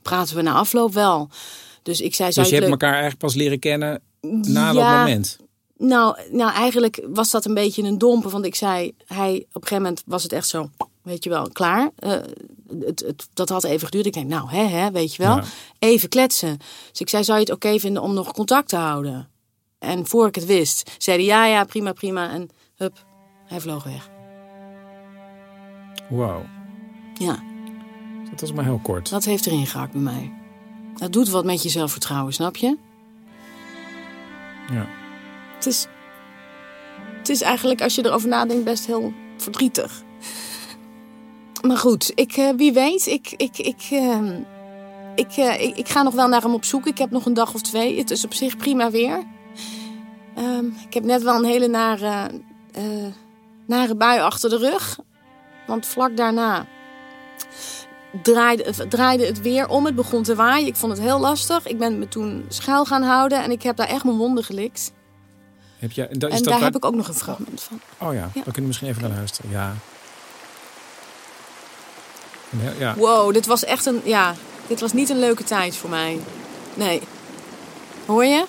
praten 0.03 0.37
we 0.37 0.43
na 0.43 0.53
afloop 0.55 0.93
wel. 0.93 1.29
Dus 1.89 2.01
ik 2.01 2.15
zei: 2.15 2.29
Dus 2.33 2.37
je 2.37 2.55
hebt 2.55 2.61
leuk- 2.61 2.71
elkaar 2.71 2.91
eigenlijk 2.91 3.19
pas 3.21 3.35
leren 3.35 3.59
kennen 3.59 4.03
na 4.43 4.73
dat 4.73 4.83
moment. 4.85 5.39
Nou, 5.77 6.17
nou, 6.31 6.53
eigenlijk 6.53 7.07
was 7.09 7.31
dat 7.31 7.45
een 7.45 7.55
beetje 7.55 7.83
een 7.83 7.99
domper. 7.99 8.31
Want 8.31 8.45
ik 8.45 8.55
zei, 8.55 8.95
hij, 9.07 9.35
op 9.37 9.63
een 9.63 9.69
gegeven 9.69 9.77
moment 9.83 10.03
was 10.07 10.23
het 10.23 10.33
echt 10.33 10.49
zo, 10.49 10.71
weet 11.03 11.25
je 11.25 11.31
wel, 11.31 11.49
klaar. 11.53 11.91
Eh, 11.97 12.11
het, 12.81 13.01
het, 13.07 13.29
dat 13.35 13.49
had 13.49 13.65
even 13.65 13.87
geduurd. 13.87 14.07
Ik 14.07 14.13
denk, 14.13 14.27
nou, 14.29 14.51
hè, 14.51 14.63
hè, 14.65 14.91
weet 14.91 15.15
je 15.15 15.23
wel, 15.23 15.37
Ja. 15.37 15.45
even 15.79 16.09
kletsen. 16.09 16.59
Dus 16.91 17.01
ik 17.01 17.09
zei, 17.09 17.25
zou 17.25 17.39
je 17.39 17.45
het 17.45 17.55
oké 17.55 17.79
vinden 17.79 18.03
om 18.03 18.15
nog 18.15 18.33
contact 18.33 18.69
te 18.69 18.77
houden? 18.77 19.29
En 19.79 20.07
voor 20.07 20.27
ik 20.27 20.35
het 20.35 20.47
wist, 20.47 20.91
zei 20.99 21.17
hij, 21.17 21.27
ja, 21.27 21.47
ja, 21.47 21.65
prima, 21.65 21.93
prima. 21.93 22.31
En 22.31 22.49
hup, 22.77 23.05
hij 23.47 23.61
vloog 23.61 23.85
weg. 23.85 24.09
Wow. 26.09 26.41
Ja, 27.19 27.43
Dat 28.31 28.41
was 28.41 28.53
maar 28.53 28.65
heel 28.65 28.81
kort. 28.83 29.11
dat 29.11 29.25
heeft 29.25 29.47
erin 29.47 29.67
gehakt 29.67 29.93
bij 29.93 30.01
mij. 30.01 30.33
Dat 30.99 31.13
doet 31.13 31.29
wat 31.29 31.45
met 31.45 31.63
je 31.63 31.69
zelfvertrouwen, 31.69 32.33
snap 32.33 32.57
je? 32.57 32.77
Ja. 34.73 34.87
Het 35.55 35.67
is, 35.67 35.87
het 37.19 37.29
is 37.29 37.41
eigenlijk, 37.41 37.83
als 37.83 37.95
je 37.95 38.05
erover 38.05 38.29
nadenkt, 38.29 38.65
best 38.65 38.87
heel 38.87 39.13
verdrietig. 39.37 40.03
Maar 41.63 41.77
goed, 41.77 42.13
ik, 42.15 42.33
eh, 42.33 42.51
wie 42.57 42.73
weet, 42.73 43.07
ik, 43.07 43.35
ik, 43.37 43.59
ik, 43.59 43.87
ehm, 43.91 44.41
ik, 45.15 45.31
eh, 45.31 45.63
ik, 45.63 45.77
ik 45.77 45.89
ga 45.89 46.03
nog 46.03 46.15
wel 46.15 46.29
naar 46.29 46.43
hem 46.43 46.55
op 46.55 46.65
zoek. 46.65 46.87
Ik 46.87 46.99
heb 46.99 47.11
nog 47.11 47.27
een 47.27 47.35
dag 47.35 47.55
of 47.55 47.61
twee. 47.61 47.99
Het 47.99 48.11
is 48.11 48.25
op 48.25 48.35
zich 48.35 48.57
prima 48.57 48.91
weer. 48.91 49.25
Ehm, 50.37 50.67
ik 50.87 50.95
heb 50.95 51.05
net 51.05 51.23
wel 51.23 51.37
een 51.37 51.45
hele 51.45 51.69
nare, 51.69 52.31
eh, 52.73 53.07
nare 53.67 53.95
bui 53.95 54.21
achter 54.21 54.51
de 54.51 54.57
rug. 54.57 54.99
Want 55.67 55.87
vlak 55.87 56.17
daarna 56.17 56.67
draaide, 58.23 58.89
draaide 58.89 59.27
het 59.27 59.41
weer 59.41 59.69
om. 59.69 59.85
Het 59.87 59.95
begon 59.95 60.23
te 60.23 60.35
waaien. 60.35 60.67
Ik 60.67 60.77
vond 60.77 60.93
het 60.93 61.01
heel 61.01 61.19
lastig. 61.19 61.67
Ik 61.67 61.79
ben 61.79 61.99
me 61.99 62.09
toen 62.09 62.45
schuil 62.49 62.85
gaan 62.85 63.03
houden 63.03 63.43
en 63.43 63.51
ik 63.51 63.63
heb 63.63 63.77
daar 63.77 63.87
echt 63.89 64.05
mijn 64.05 64.17
wonden 64.17 64.45
gelikt. 64.45 64.93
Heb 65.79 65.93
je, 65.93 66.07
en 66.07 66.19
dat, 66.19 66.31
is 66.31 66.37
En 66.37 66.43
dat 66.43 66.45
daar 66.53 66.55
waar- 66.63 66.73
heb 66.73 66.77
ik 66.77 66.85
ook 66.85 66.95
nog 66.95 67.09
een 67.09 67.15
fragment 67.15 67.63
van. 67.63 67.81
Oh 68.09 68.15
ja, 68.15 68.21
dan 68.21 68.31
kunnen 68.43 68.55
we 68.55 68.67
misschien 68.67 68.89
even 68.89 69.03
naar 69.03 69.11
luisteren. 69.11 69.51
Ja. 69.51 69.75
Heel- 72.57 72.73
Ja. 72.79 72.95
Wow, 72.95 73.33
dit 73.33 73.47
was 73.47 73.65
echt 73.65 73.87
een. 73.87 74.01
Ja, 74.05 74.35
dit 74.67 74.81
was 74.81 74.93
niet 74.93 75.09
een 75.11 75.19
leuke 75.19 75.45
tijd 75.45 75.77
voor 75.77 75.91
mij. 75.91 76.19
Nee. 76.75 77.03
Hoor 78.07 78.25
je? 78.25 78.45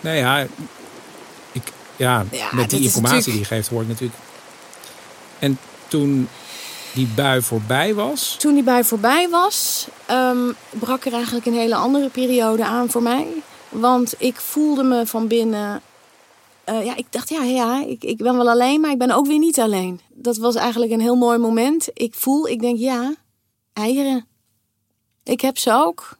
Nee, 0.00 0.18
ja. 0.18 0.46
Ik, 1.52 1.62
ja, 1.96 2.24
Ja, 2.30 2.48
met 2.52 2.70
die 2.70 2.80
informatie 2.82 3.16
natuurlijk- 3.16 3.24
die 3.24 3.38
je 3.38 3.44
geeft, 3.44 3.68
hoor 3.68 3.82
ik 3.82 3.88
natuurlijk. 3.88 4.18
En 5.38 5.58
toen 5.88 6.28
die 6.94 7.06
bui 7.14 7.42
voorbij 7.42 7.94
was. 7.94 8.36
Toen 8.38 8.54
die 8.54 8.62
bui 8.62 8.84
voorbij 8.84 9.28
was, 9.28 9.88
ehm, 10.06 10.52
brak 10.70 11.04
er 11.04 11.12
eigenlijk 11.12 11.46
een 11.46 11.54
hele 11.54 11.74
andere 11.74 12.08
periode 12.08 12.64
aan 12.64 12.90
voor 12.90 13.02
mij. 13.02 13.26
Want 13.68 14.14
ik 14.18 14.36
voelde 14.36 14.82
me 14.82 15.06
van 15.06 15.26
binnen. 15.28 15.82
eh, 16.64 16.84
ja, 16.84 16.96
ik 16.96 17.06
dacht, 17.10 17.28
ja, 17.28 17.42
ja 17.42 17.84
ik, 17.86 18.04
ik 18.04 18.16
ben 18.16 18.36
wel 18.36 18.48
alleen, 18.50 18.80
maar 18.80 18.90
ik 18.90 18.98
ben 18.98 19.10
ook 19.10 19.26
weer 19.26 19.38
niet 19.38 19.60
alleen. 19.60 20.00
Dat 20.08 20.36
was 20.36 20.54
eigenlijk 20.54 20.92
een 20.92 21.00
heel 21.00 21.16
mooi 21.16 21.38
moment. 21.38 21.88
Ik 21.92 22.14
voel, 22.14 22.48
ik 22.48 22.60
denk, 22.60 22.78
ja, 22.78 23.14
eieren. 23.72 24.26
Ik 25.24 25.40
heb 25.40 25.58
ze 25.58 25.72
ook. 25.72 26.18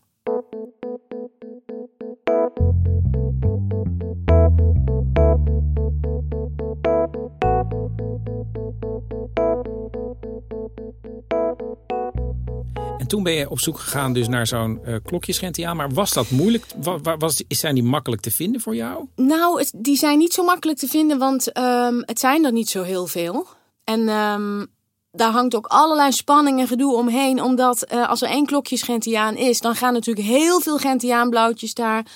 Toen 13.14 13.22
ben 13.22 13.32
je 13.32 13.50
op 13.50 13.60
zoek 13.60 13.78
gegaan 13.78 14.12
dus 14.12 14.28
naar 14.28 14.46
zo'n 14.46 14.80
klokjesgentiaan. 15.04 15.76
Maar 15.76 15.90
was 15.90 16.12
dat 16.12 16.30
moeilijk? 16.30 16.64
Wa- 16.82 16.98
wa- 16.98 17.16
Was, 17.16 17.42
zijn 17.48 17.74
die 17.74 17.82
makkelijk 17.84 18.22
te 18.22 18.30
vinden 18.30 18.60
voor 18.60 18.74
jou? 18.76 19.04
Nou, 19.16 19.64
die 19.76 19.96
zijn 19.96 20.18
niet 20.18 20.32
zo 20.32 20.44
makkelijk 20.44 20.78
te 20.78 20.86
vinden, 20.86 21.18
want 21.18 21.52
ehm, 21.52 21.94
het 22.00 22.18
zijn 22.18 22.44
er 22.44 22.52
niet 22.52 22.68
zo 22.68 22.82
heel 22.82 23.06
veel. 23.06 23.46
En 23.84 24.08
ehm, 24.08 24.64
daar 25.12 25.30
hangt 25.30 25.54
ook 25.54 25.66
allerlei 25.66 26.12
spanning 26.12 26.60
en 26.60 26.66
gedoe 26.66 26.94
omheen. 26.94 27.42
Omdat 27.42 27.82
eh, 27.82 28.08
als 28.08 28.22
er 28.22 28.28
één 28.28 28.46
klokjes 28.46 28.82
Gentiaan 28.82 29.36
is, 29.36 29.60
dan 29.60 29.74
gaan 29.74 29.92
natuurlijk 29.92 30.26
heel 30.26 30.60
veel 30.60 30.78
Gentiaanblauwtjes 30.78 31.74
daar 31.74 32.06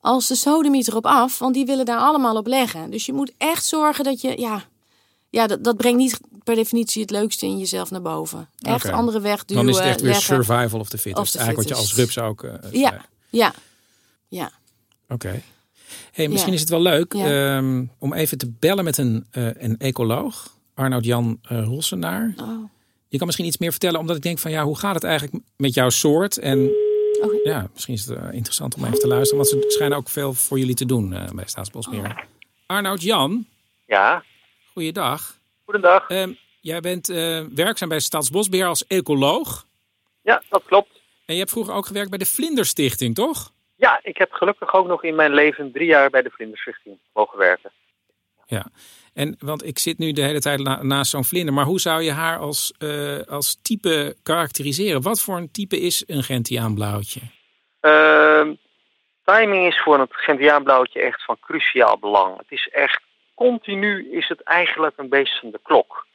als 0.00 0.26
de 0.26 0.34
sodemieter 0.34 0.96
op 0.96 1.06
af. 1.06 1.38
Want 1.38 1.54
die 1.54 1.66
willen 1.66 1.84
daar 1.84 1.98
allemaal 1.98 2.36
op 2.36 2.46
leggen. 2.46 2.90
Dus 2.90 3.06
je 3.06 3.12
moet 3.12 3.32
echt 3.38 3.64
zorgen 3.64 4.04
dat 4.04 4.20
je, 4.20 4.40
ja, 4.40 4.62
ja 5.30 5.46
dat, 5.46 5.64
dat 5.64 5.76
brengt 5.76 5.98
niet 5.98 6.20
per 6.44 6.54
definitie 6.54 7.00
het 7.02 7.10
leukste 7.10 7.46
in 7.46 7.58
jezelf 7.58 7.90
naar 7.90 8.02
boven. 8.02 8.48
Echt 8.58 8.88
andere 8.88 9.20
wegduwen, 9.20 9.64
Dan 9.64 9.72
is 9.74 9.78
het 9.78 9.88
echt 9.88 10.00
weer 10.00 10.10
leggen. 10.10 10.34
survival 10.44 10.80
of 10.80 10.88
the 10.88 10.98
fittest. 10.98 11.18
Of 11.26 11.30
the 11.30 11.38
Eigenlijk 11.38 11.68
wat 11.68 11.78
je 11.78 11.84
als 11.84 11.94
rups 11.94 12.18
ook 12.18 12.42
eh. 12.44 12.72
Ja, 12.72 13.04
ja, 13.30 13.54
ja. 14.28 14.50
Oké. 15.08 15.42
Hey, 16.12 16.28
misschien 16.28 16.48
Ja. 16.52 16.54
is 16.54 16.60
het 16.60 16.70
wel 16.70 16.82
leuk 16.82 17.12
Ja. 17.12 17.56
ehm, 17.56 17.84
om 17.98 18.12
even 18.12 18.38
te 18.38 18.50
bellen 18.58 18.84
met 18.84 18.98
een, 18.98 19.26
eh, 19.30 19.46
een 19.54 19.78
ecoloog. 19.78 20.56
Arnoud 20.74 21.04
Jan 21.04 21.38
eh 21.42 21.64
Rossenaar. 21.64 22.34
Oh. 22.36 22.64
Je 23.08 23.16
kan 23.18 23.26
misschien 23.26 23.46
iets 23.48 23.58
meer 23.58 23.70
vertellen, 23.70 24.00
omdat 24.00 24.16
ik 24.16 24.22
denk 24.22 24.38
van 24.38 24.50
ja, 24.50 24.64
hoe 24.64 24.78
gaat 24.78 24.94
het 24.94 25.04
eigenlijk 25.04 25.44
met 25.56 25.74
jouw 25.74 25.90
soort? 25.90 26.38
En 26.38 26.70
ja, 27.44 27.68
misschien 27.72 27.94
is 27.94 28.04
het 28.06 28.18
interessant 28.32 28.74
om 28.74 28.84
even 28.84 28.98
te 28.98 29.06
luisteren, 29.06 29.36
want 29.36 29.48
ze 29.48 29.64
schijnen 29.74 29.96
ook 29.98 30.08
veel 30.08 30.34
voor 30.34 30.58
jullie 30.58 30.74
te 30.74 30.86
doen 30.86 31.12
eh, 31.12 31.30
bij 31.30 31.44
Staatsbosbeheer. 31.46 32.24
Arnoud 32.66 33.02
Jan, 33.02 33.46
Ja, 33.86 34.24
goeiedag. 34.72 35.38
Goedendag. 35.64 36.08
Ehm, 36.08 36.32
jij 36.60 36.80
bent 36.80 37.08
eh, 37.08 37.40
werkzaam 37.54 37.88
bij 37.88 38.00
Staatsbosbeheer 38.00 38.66
als 38.66 38.86
ecoloog. 38.86 39.66
Ja, 40.22 40.42
dat 40.48 40.62
klopt. 40.66 41.00
En 41.26 41.34
je 41.34 41.40
hebt 41.40 41.50
vroeger 41.50 41.74
ook 41.74 41.86
gewerkt 41.86 42.10
bij 42.10 42.18
de 42.18 42.26
Vlinderstichting, 42.26 43.14
toch? 43.14 43.52
Ja, 43.76 44.00
ik 44.02 44.16
heb 44.16 44.32
gelukkig 44.32 44.74
ook 44.74 44.86
nog 44.86 45.04
in 45.04 45.14
mijn 45.14 45.34
leven 45.34 45.72
drie 45.72 45.86
jaar 45.86 46.10
bij 46.10 46.22
de 46.22 46.30
Vlinderstichting 46.30 46.98
mogen 47.12 47.38
werken. 47.38 47.70
Ja. 48.46 48.66
En, 49.14 49.36
want 49.38 49.66
ik 49.66 49.78
zit 49.78 49.98
nu 49.98 50.12
de 50.12 50.22
hele 50.22 50.40
tijd 50.40 50.60
na, 50.60 50.82
naast 50.82 51.10
zo'n 51.10 51.24
vlinder. 51.24 51.54
Maar 51.54 51.64
hoe 51.64 51.80
zou 51.80 52.02
je 52.02 52.12
haar 52.12 52.38
als, 52.38 52.72
eh, 52.78 53.20
als 53.20 53.58
type 53.62 54.16
karakteriseren? 54.22 55.02
Wat 55.02 55.20
voor 55.20 55.36
een 55.36 55.50
type 55.50 55.80
is 55.80 56.04
een 56.06 56.22
Gentiaanblauwtje? 56.22 57.20
Ehm, 57.80 58.54
timing 59.24 59.66
is 59.66 59.80
voor 59.82 59.98
het 59.98 60.10
Gentiaanblauwtje 60.12 61.00
echt 61.00 61.24
van 61.24 61.36
cruciaal 61.40 61.98
belang. 61.98 62.36
Het 62.36 62.50
is 62.50 62.68
echt 62.72 63.02
continu 63.34 64.10
is 64.10 64.28
het 64.28 64.42
eigenlijk 64.42 64.98
een 64.98 65.08
beest 65.08 65.38
van 65.38 65.50
de 65.50 65.60
klok. 65.62 66.06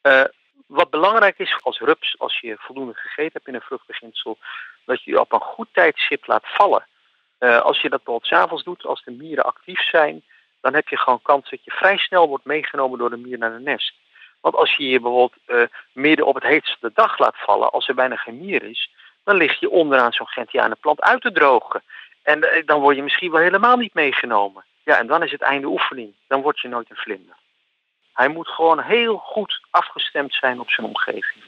Eh, 0.00 0.24
wat 0.66 0.90
belangrijk 0.90 1.38
is 1.38 1.58
als 1.62 1.78
rups, 1.78 2.18
als 2.18 2.40
je 2.40 2.56
voldoende 2.58 2.94
gegeten 2.94 3.32
hebt 3.32 3.48
in 3.48 3.54
een 3.54 3.60
vruchtbeginsel, 3.60 4.38
dat 4.84 5.02
je 5.02 5.10
je 5.10 5.20
op 5.20 5.32
een 5.32 5.40
goed 5.40 5.68
tijdstip 5.72 6.26
laat 6.26 6.44
vallen. 6.44 6.86
Eh, 7.38 7.60
als 7.60 7.80
je 7.80 7.88
dat 7.88 8.02
bijvoorbeeld 8.04 8.32
s'avonds 8.32 8.64
doet, 8.64 8.84
als 8.84 9.04
de 9.04 9.10
mieren 9.10 9.44
actief 9.44 9.80
zijn, 9.80 10.22
dan 10.60 10.74
heb 10.74 10.88
je 10.88 10.98
gewoon 10.98 11.22
kans 11.22 11.50
dat 11.50 11.64
je 11.64 11.70
vrij 11.70 11.96
snel 11.96 12.28
wordt 12.28 12.44
meegenomen 12.44 12.98
door 12.98 13.10
de 13.10 13.16
mier 13.16 13.38
naar 13.38 13.52
een 13.52 13.62
nest. 13.62 13.94
Want 14.40 14.54
als 14.54 14.76
je 14.76 14.88
je 14.88 15.00
bijvoorbeeld 15.00 15.34
uh, 15.46 15.62
midden 15.92 16.26
op 16.26 16.34
het 16.34 16.44
heetste 16.44 16.76
de 16.80 16.90
dag 16.94 17.18
laat 17.18 17.36
vallen, 17.36 17.70
als 17.70 17.88
er 17.88 17.94
bijna 17.94 18.16
geen 18.16 18.38
mier 18.38 18.62
is, 18.62 18.90
dan 19.24 19.36
lig 19.36 19.60
je 19.60 19.70
onderaan 19.70 20.12
zo'n 20.12 20.28
gentiane 20.28 20.76
plant 20.80 21.00
uit 21.00 21.20
te 21.20 21.32
drogen. 21.32 21.82
En 22.22 22.62
dan 22.64 22.80
word 22.80 22.96
je 22.96 23.02
misschien 23.02 23.30
wel 23.30 23.40
helemaal 23.40 23.76
niet 23.76 23.94
meegenomen. 23.94 24.64
Ja, 24.84 24.98
en 24.98 25.06
dan 25.06 25.22
is 25.22 25.30
het 25.30 25.42
einde 25.42 25.66
oefening. 25.66 26.14
Dan 26.26 26.42
word 26.42 26.60
je 26.60 26.68
nooit 26.68 26.90
een 26.90 26.96
vlinder. 26.96 27.36
Hij 28.12 28.28
moet 28.28 28.48
gewoon 28.48 28.80
heel 28.80 29.16
goed 29.16 29.60
afgestemd 29.70 30.34
zijn 30.34 30.60
op 30.60 30.70
zijn 30.70 30.86
omgeving. 30.86 31.44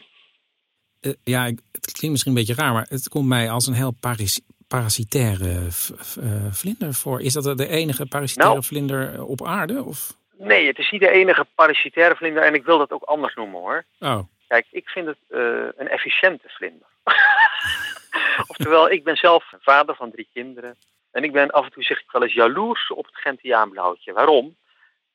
Uh, 1.01 1.13
ja, 1.25 1.45
het 1.73 1.93
klinkt 1.93 2.11
misschien 2.11 2.33
een 2.33 2.39
beetje 2.47 2.63
raar, 2.63 2.73
maar 2.73 2.87
het 2.89 3.09
komt 3.09 3.29
mij 3.29 3.51
als 3.51 3.67
een 3.67 3.75
heel 3.75 3.95
Paris 4.01 4.41
parasitaire 4.69 5.53
uh, 5.53 6.53
vlinder 6.53 6.95
voor. 6.95 7.21
Is 7.21 7.33
dat 7.33 7.59
de 7.59 7.69
enige 7.69 8.07
parasitaire 8.07 8.55
nou, 8.55 8.67
vlinder 8.67 9.25
op 9.25 9.47
aarde? 9.47 9.83
Of? 9.83 10.17
Nee, 10.39 10.67
het 10.67 10.79
is 10.79 10.91
niet 10.91 11.01
de 11.01 11.11
enige 11.11 11.47
parasitaire 11.55 12.17
vlinder 12.17 12.43
en 12.43 12.55
ik 12.55 12.65
wil 12.65 12.79
dat 12.79 12.91
ook 12.91 13.03
anders 13.03 13.35
noemen 13.35 13.61
hoor. 13.61 13.85
Oh. 14.01 14.21
Kijk, 14.49 14.67
ik 14.71 14.89
vind 14.89 15.07
het 15.07 15.19
uh, 15.31 15.41
een 15.77 15.89
efficiënte 15.89 16.49
vlinder. 16.49 16.89
Oftewel, 18.51 18.91
ik 18.91 19.05
ben 19.05 19.17
zelf 19.17 19.53
vader 19.61 19.95
van 19.95 20.11
drie 20.11 20.29
kinderen. 20.33 20.77
En 21.15 21.25
ik 21.25 21.33
ben 21.33 21.51
af 21.51 21.65
en 21.65 21.73
toe 21.73 21.83
zeg 21.83 22.01
ik 22.01 22.11
wel 22.11 22.23
eens 22.23 22.33
jaloers 22.33 22.91
op 22.91 23.07
het 23.07 23.17
Gentiaanblauwtje. 23.17 24.13
Waarom? 24.13 24.57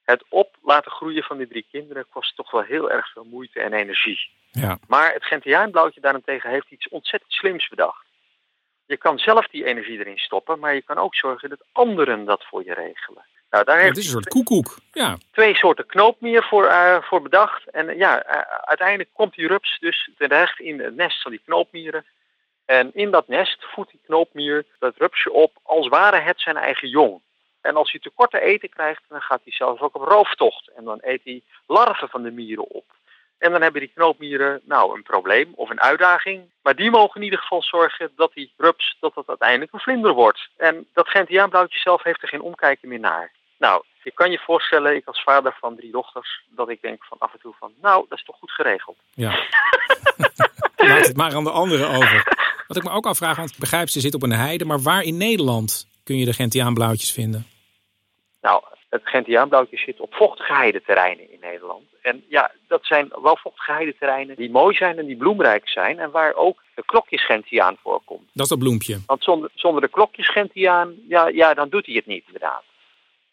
Het 0.03 0.23
op 0.29 0.55
laten 0.61 0.91
groeien 0.91 1.23
van 1.23 1.37
die 1.37 1.47
drie 1.47 1.65
kinderen 1.71 2.05
kost 2.09 2.35
toch 2.35 2.51
wel 2.51 2.61
heel 2.61 2.91
erg 2.91 3.11
veel 3.11 3.23
moeite 3.23 3.59
en 3.59 3.73
energie. 3.73 4.19
Ja. 4.51 4.77
Maar 4.87 5.13
het 5.13 5.25
Gentiaanblauwtje 5.25 6.01
daarentegen 6.01 6.49
heeft 6.49 6.69
iets 6.69 6.89
ontzettend 6.89 7.31
slims 7.31 7.67
bedacht. 7.67 8.05
Je 8.85 8.97
kan 8.97 9.19
zelf 9.19 9.47
die 9.47 9.65
energie 9.65 9.99
erin 9.99 10.17
stoppen, 10.17 10.59
maar 10.59 10.73
je 10.73 10.81
kan 10.81 10.97
ook 10.97 11.15
zorgen 11.15 11.49
dat 11.49 11.63
anderen 11.71 12.25
dat 12.25 12.43
voor 12.43 12.65
je 12.65 12.73
regelen. 12.73 13.25
Nou, 13.49 13.63
daar 13.63 13.75
Ja, 13.75 13.81
heeft 13.81 13.95
het 13.95 14.05
is 14.05 14.05
een 14.05 14.21
soort 14.21 14.27
koekoek. 14.27 14.77
Ja. 14.91 15.17
twee 15.31 15.55
soorten 15.55 15.85
knoopmier 15.85 16.43
voor, 16.43 16.65
uh, 16.65 17.01
voor 17.01 17.21
bedacht. 17.21 17.69
En 17.69 17.89
uh, 17.89 17.97
ja, 17.97 18.25
uh, 18.25 18.41
uiteindelijk 18.61 19.09
komt 19.13 19.35
die 19.35 19.47
rups 19.47 19.79
dus 19.79 20.09
terecht 20.17 20.59
in 20.59 20.79
het 20.79 20.95
nest 20.95 21.21
van 21.21 21.31
die 21.31 21.41
knoopmieren. 21.45 22.05
En 22.77 22.91
in 22.93 23.11
dat 23.11 23.27
nest 23.27 23.65
voedt 23.73 23.91
die 23.91 23.99
knoopmier 24.05 24.65
dat 24.79 24.97
rupsje 24.97 25.31
op 25.31 25.51
als 25.63 25.87
ware 25.87 26.19
het 26.19 26.41
zijn 26.41 26.57
eigen 26.57 26.89
jong. 26.89 27.21
En 27.61 27.75
als 27.75 27.91
hij 27.91 27.99
tekort 27.99 28.31
te 28.31 28.39
eten 28.39 28.69
krijgt, 28.69 29.01
dan 29.07 29.21
gaat 29.21 29.41
hij 29.43 29.53
zelfs 29.53 29.81
ook 29.81 29.95
op 29.95 30.01
rooftocht. 30.01 30.67
En 30.75 30.83
dan 30.83 30.97
eet 31.01 31.21
hij 31.23 31.41
larven 31.67 32.09
van 32.09 32.23
de 32.23 32.31
mieren 32.31 32.69
op. 32.69 32.85
En 33.37 33.51
dan 33.51 33.61
hebben 33.61 33.81
die 33.81 33.91
knoopmieren 33.95 34.61
nou 34.63 34.95
een 34.95 35.03
probleem 35.03 35.51
of 35.55 35.69
een 35.69 35.81
uitdaging. 35.81 36.49
Maar 36.61 36.75
die 36.75 36.91
mogen 36.91 37.15
in 37.15 37.23
ieder 37.23 37.39
geval 37.39 37.63
zorgen 37.63 38.11
dat 38.15 38.33
die 38.33 38.53
rups 38.57 38.97
dat 38.99 39.13
dat 39.13 39.27
uiteindelijk 39.27 39.73
een 39.73 39.79
vlinder 39.79 40.13
wordt. 40.13 40.49
En 40.57 40.87
dat 40.93 41.09
Gentiaanblauwtje 41.09 41.79
zelf 41.79 42.03
heeft 42.03 42.21
er 42.21 42.27
geen 42.27 42.41
omkijken 42.41 42.89
meer 42.89 42.99
naar. 42.99 43.31
Nou, 43.57 43.83
je 44.03 44.11
kan 44.11 44.31
je 44.31 44.39
voorstellen, 44.39 44.95
ik 44.95 45.07
als 45.07 45.23
vader 45.23 45.55
van 45.59 45.75
drie 45.75 45.91
dochters, 45.91 46.43
dat 46.49 46.69
ik 46.69 46.81
denk 46.81 47.03
van 47.03 47.17
af 47.19 47.33
en 47.33 47.39
toe 47.39 47.53
van, 47.59 47.73
nou, 47.81 48.05
dat 48.09 48.17
is 48.17 48.25
toch 48.25 48.37
goed 48.39 48.51
geregeld. 48.51 48.97
Ja. 49.13 49.29
Laat 50.75 51.07
het 51.07 51.17
maar 51.17 51.35
aan 51.35 51.43
de 51.43 51.51
anderen 51.51 51.89
over. 51.89 52.37
Wat 52.69 52.77
ik 52.77 52.83
me 52.83 52.89
ook 52.89 53.05
afvraag, 53.05 53.37
want 53.37 53.49
ik 53.49 53.57
begrijp, 53.57 53.89
ze 53.89 53.99
zit 53.99 54.13
op 54.13 54.23
een 54.23 54.31
heide, 54.31 54.65
maar 54.65 54.81
waar 54.81 55.03
in 55.03 55.17
Nederland 55.17 55.87
kun 56.03 56.17
je 56.17 56.25
de 56.25 56.33
Gentiaanblauwtjes 56.33 57.11
vinden? 57.11 57.45
Nou, 58.41 58.63
het 58.89 59.01
Gentiaanblauwtje 59.03 59.77
zit 59.77 59.99
op 59.99 60.13
vochtige 60.13 60.53
heideterreinen 60.53 61.31
in 61.31 61.39
Nederland. 61.41 61.83
En 62.01 62.23
ja, 62.27 62.51
dat 62.67 62.85
zijn 62.85 63.11
wel 63.21 63.37
vochtige 63.37 63.71
heideterreinen 63.71 64.35
die 64.35 64.51
mooi 64.51 64.75
zijn 64.75 64.97
en 64.97 65.05
die 65.05 65.17
bloemrijk 65.17 65.69
zijn. 65.69 65.99
En 65.99 66.11
waar 66.11 66.33
ook 66.33 66.63
de 66.75 66.83
klokjesgentiaan 66.85 67.77
voorkomt. 67.83 68.29
Dat 68.33 68.43
is 68.43 68.49
dat 68.49 68.59
bloempje. 68.59 68.99
Want 69.05 69.23
zonder, 69.23 69.49
zonder 69.55 69.81
de 69.81 69.89
klokjesgentiaan, 69.89 70.93
ja, 71.07 71.27
ja, 71.27 71.53
dan 71.53 71.69
doet 71.69 71.85
hij 71.85 71.95
het 71.95 72.05
niet 72.05 72.23
inderdaad. 72.25 72.63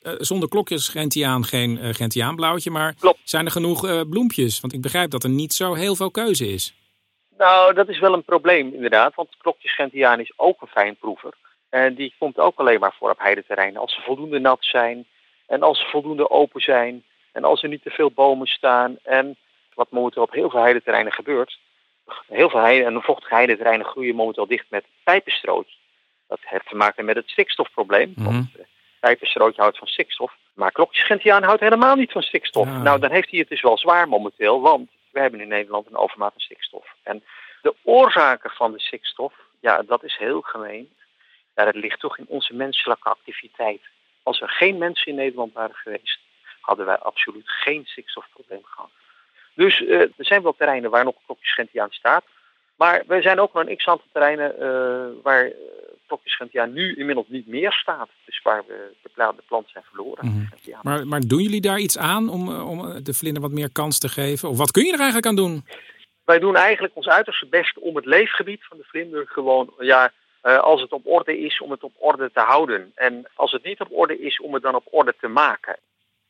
Uh, 0.02 0.12
zonder 0.18 0.48
klokjes 0.48 0.88
gentiaan 0.88 1.44
geen 1.44 1.78
uh, 1.82 1.94
gentiaanblauwtje, 1.94 2.70
maar 2.70 2.94
Klopt. 2.94 3.18
zijn 3.24 3.44
er 3.44 3.50
genoeg 3.50 3.84
uh, 3.84 4.00
bloempjes? 4.10 4.60
Want 4.60 4.72
ik 4.72 4.80
begrijp 4.80 5.10
dat 5.10 5.24
er 5.24 5.30
niet 5.30 5.52
zo 5.52 5.74
heel 5.74 5.96
veel 5.96 6.10
keuze 6.10 6.48
is. 6.48 6.74
Nou, 7.38 7.74
dat 7.74 7.88
is 7.88 7.98
wel 7.98 8.12
een 8.12 8.24
probleem 8.24 8.74
inderdaad, 8.74 9.14
want 9.14 9.36
klokjesgentiaan 9.38 10.20
is 10.20 10.32
ook 10.36 10.60
een 10.60 10.68
fijnproever. 10.68 11.34
En 11.68 11.94
die 11.94 12.14
komt 12.18 12.38
ook 12.38 12.58
alleen 12.58 12.80
maar 12.80 12.94
voor 12.98 13.10
op 13.10 13.18
heideterreinen 13.18 13.80
als 13.80 13.94
ze 13.94 14.00
voldoende 14.00 14.38
nat 14.38 14.58
zijn 14.60 15.06
en 15.46 15.62
als 15.62 15.78
ze 15.78 15.86
voldoende 15.86 16.30
open 16.30 16.60
zijn 16.60 17.04
en 17.32 17.44
als 17.44 17.62
er 17.62 17.68
niet 17.68 17.82
te 17.82 17.90
veel 17.90 18.10
bomen 18.10 18.46
staan. 18.46 18.96
En 19.02 19.36
wat 19.74 19.90
momenteel 19.90 20.22
op 20.22 20.32
heel 20.32 20.50
veel 20.50 20.60
heideterreinen 20.60 21.12
gebeurt, 21.12 21.58
heel 22.26 22.50
veel 22.50 22.60
heide 22.60 22.84
en 22.84 23.02
vochtige 23.02 23.34
heideterreinen 23.34 23.86
groeien 23.86 24.14
momenteel 24.14 24.46
dicht 24.46 24.66
met 24.68 24.84
pijpenstroot. 25.04 25.68
Dat 26.28 26.38
heeft 26.42 26.68
te 26.68 26.76
maken 26.76 27.04
met 27.04 27.16
het 27.16 27.28
stikstofprobleem. 27.28 28.12
Mm 28.16 28.24
-hmm. 28.24 28.34
Want 28.34 28.48
uh, 28.58 28.64
pijpenstrootje 29.00 29.60
houdt 29.60 29.78
van 29.78 29.86
stikstof. 29.86 30.32
Maar 30.54 30.72
klokjesgentiaan 30.72 31.42
houdt 31.42 31.60
helemaal 31.60 31.96
niet 31.96 32.12
van 32.12 32.22
stikstof. 32.22 32.66
Ja. 32.66 32.82
Nou, 32.82 33.00
dan 33.00 33.10
heeft 33.10 33.30
hij 33.30 33.38
het 33.38 33.48
dus 33.48 33.62
wel 33.62 33.78
zwaar 33.78 34.08
momenteel, 34.08 34.60
want 34.60 34.90
we 35.16 35.22
hebben 35.22 35.40
in 35.40 35.48
Nederland 35.48 35.86
een 35.86 35.96
overmaat 35.96 36.32
aan 36.32 36.40
stikstof. 36.40 36.94
En 37.02 37.24
de 37.62 37.74
oorzaken 37.82 38.50
van 38.50 38.72
de 38.72 38.80
stikstof, 38.80 39.34
ja, 39.60 39.82
dat 39.82 40.04
is 40.04 40.16
heel 40.16 40.40
gemeen. 40.40 40.94
Ja, 41.54 41.64
dat 41.64 41.74
ligt 41.74 42.00
toch 42.00 42.18
in 42.18 42.26
onze 42.28 42.54
menselijke 42.54 43.08
activiteit. 43.08 43.80
Als 44.22 44.40
er 44.40 44.48
geen 44.48 44.78
mensen 44.78 45.06
in 45.06 45.14
Nederland 45.14 45.52
waren 45.52 45.74
geweest, 45.74 46.18
hadden 46.60 46.86
wij 46.86 46.98
absoluut 46.98 47.48
geen 47.50 47.86
stikstofprobleem 47.86 48.64
gehad. 48.64 48.90
Dus 49.54 49.80
uh, 49.80 50.00
er 50.00 50.12
zijn 50.16 50.42
wel 50.42 50.54
terreinen 50.56 50.90
waar 50.90 51.04
nog 51.04 51.14
klokjesgentiaan 51.26 51.90
staat. 51.90 52.24
Maar 52.76 53.02
er 53.08 53.22
zijn 53.22 53.40
ook 53.40 53.52
nog 53.52 53.66
een 53.66 53.76
x-aantal 53.76 54.06
terreinen 54.12 54.54
uh, 54.58 55.22
waar 55.22 55.52
uh, 56.06 56.08
klokjesgentiaan 56.08 56.72
nu 56.72 56.94
inmiddels 56.94 57.26
niet 57.28 57.46
meer 57.46 57.72
staat. 57.72 58.08
Dus 58.24 58.40
waar 58.42 58.64
we 58.66 58.92
de, 59.02 59.08
pla 59.14 59.32
de 59.32 59.42
plant 59.46 59.68
zijn 59.68 59.84
verloren. 59.84 60.26
Mm 60.26 60.32
-hmm. 60.32 60.78
maar, 60.82 61.06
maar 61.06 61.20
doen 61.20 61.42
jullie 61.42 61.60
daar 61.60 61.78
iets 61.78 61.98
aan 61.98 62.28
om, 62.28 62.60
om 62.60 63.04
de 63.04 63.14
vlinder 63.14 63.42
wat 63.42 63.50
meer 63.50 63.72
kans 63.72 63.98
te 63.98 64.08
geven? 64.08 64.48
Of 64.48 64.58
wat 64.58 64.70
kun 64.70 64.84
je 64.84 64.92
er 64.92 64.98
eigenlijk 64.98 65.26
aan 65.26 65.36
doen? 65.36 65.64
Wij 66.24 66.38
doen 66.38 66.56
eigenlijk 66.56 66.96
ons 66.96 67.08
uiterste 67.08 67.46
best 67.46 67.78
om 67.78 67.96
het 67.96 68.04
leefgebied 68.04 68.64
van 68.64 68.76
de 68.76 68.84
vlinder 68.84 69.26
gewoon, 69.28 69.74
ja, 69.78 70.12
uh, 70.42 70.58
als 70.58 70.80
het 70.80 70.92
op 70.92 71.06
orde 71.06 71.38
is, 71.38 71.60
om 71.60 71.70
het 71.70 71.82
op 71.82 71.92
orde 71.96 72.30
te 72.32 72.40
houden. 72.40 72.92
En 72.94 73.26
als 73.34 73.52
het 73.52 73.64
niet 73.64 73.80
op 73.80 73.88
orde 73.90 74.18
is, 74.20 74.40
om 74.40 74.54
het 74.54 74.62
dan 74.62 74.74
op 74.74 74.86
orde 74.90 75.14
te 75.20 75.28
maken. 75.28 75.76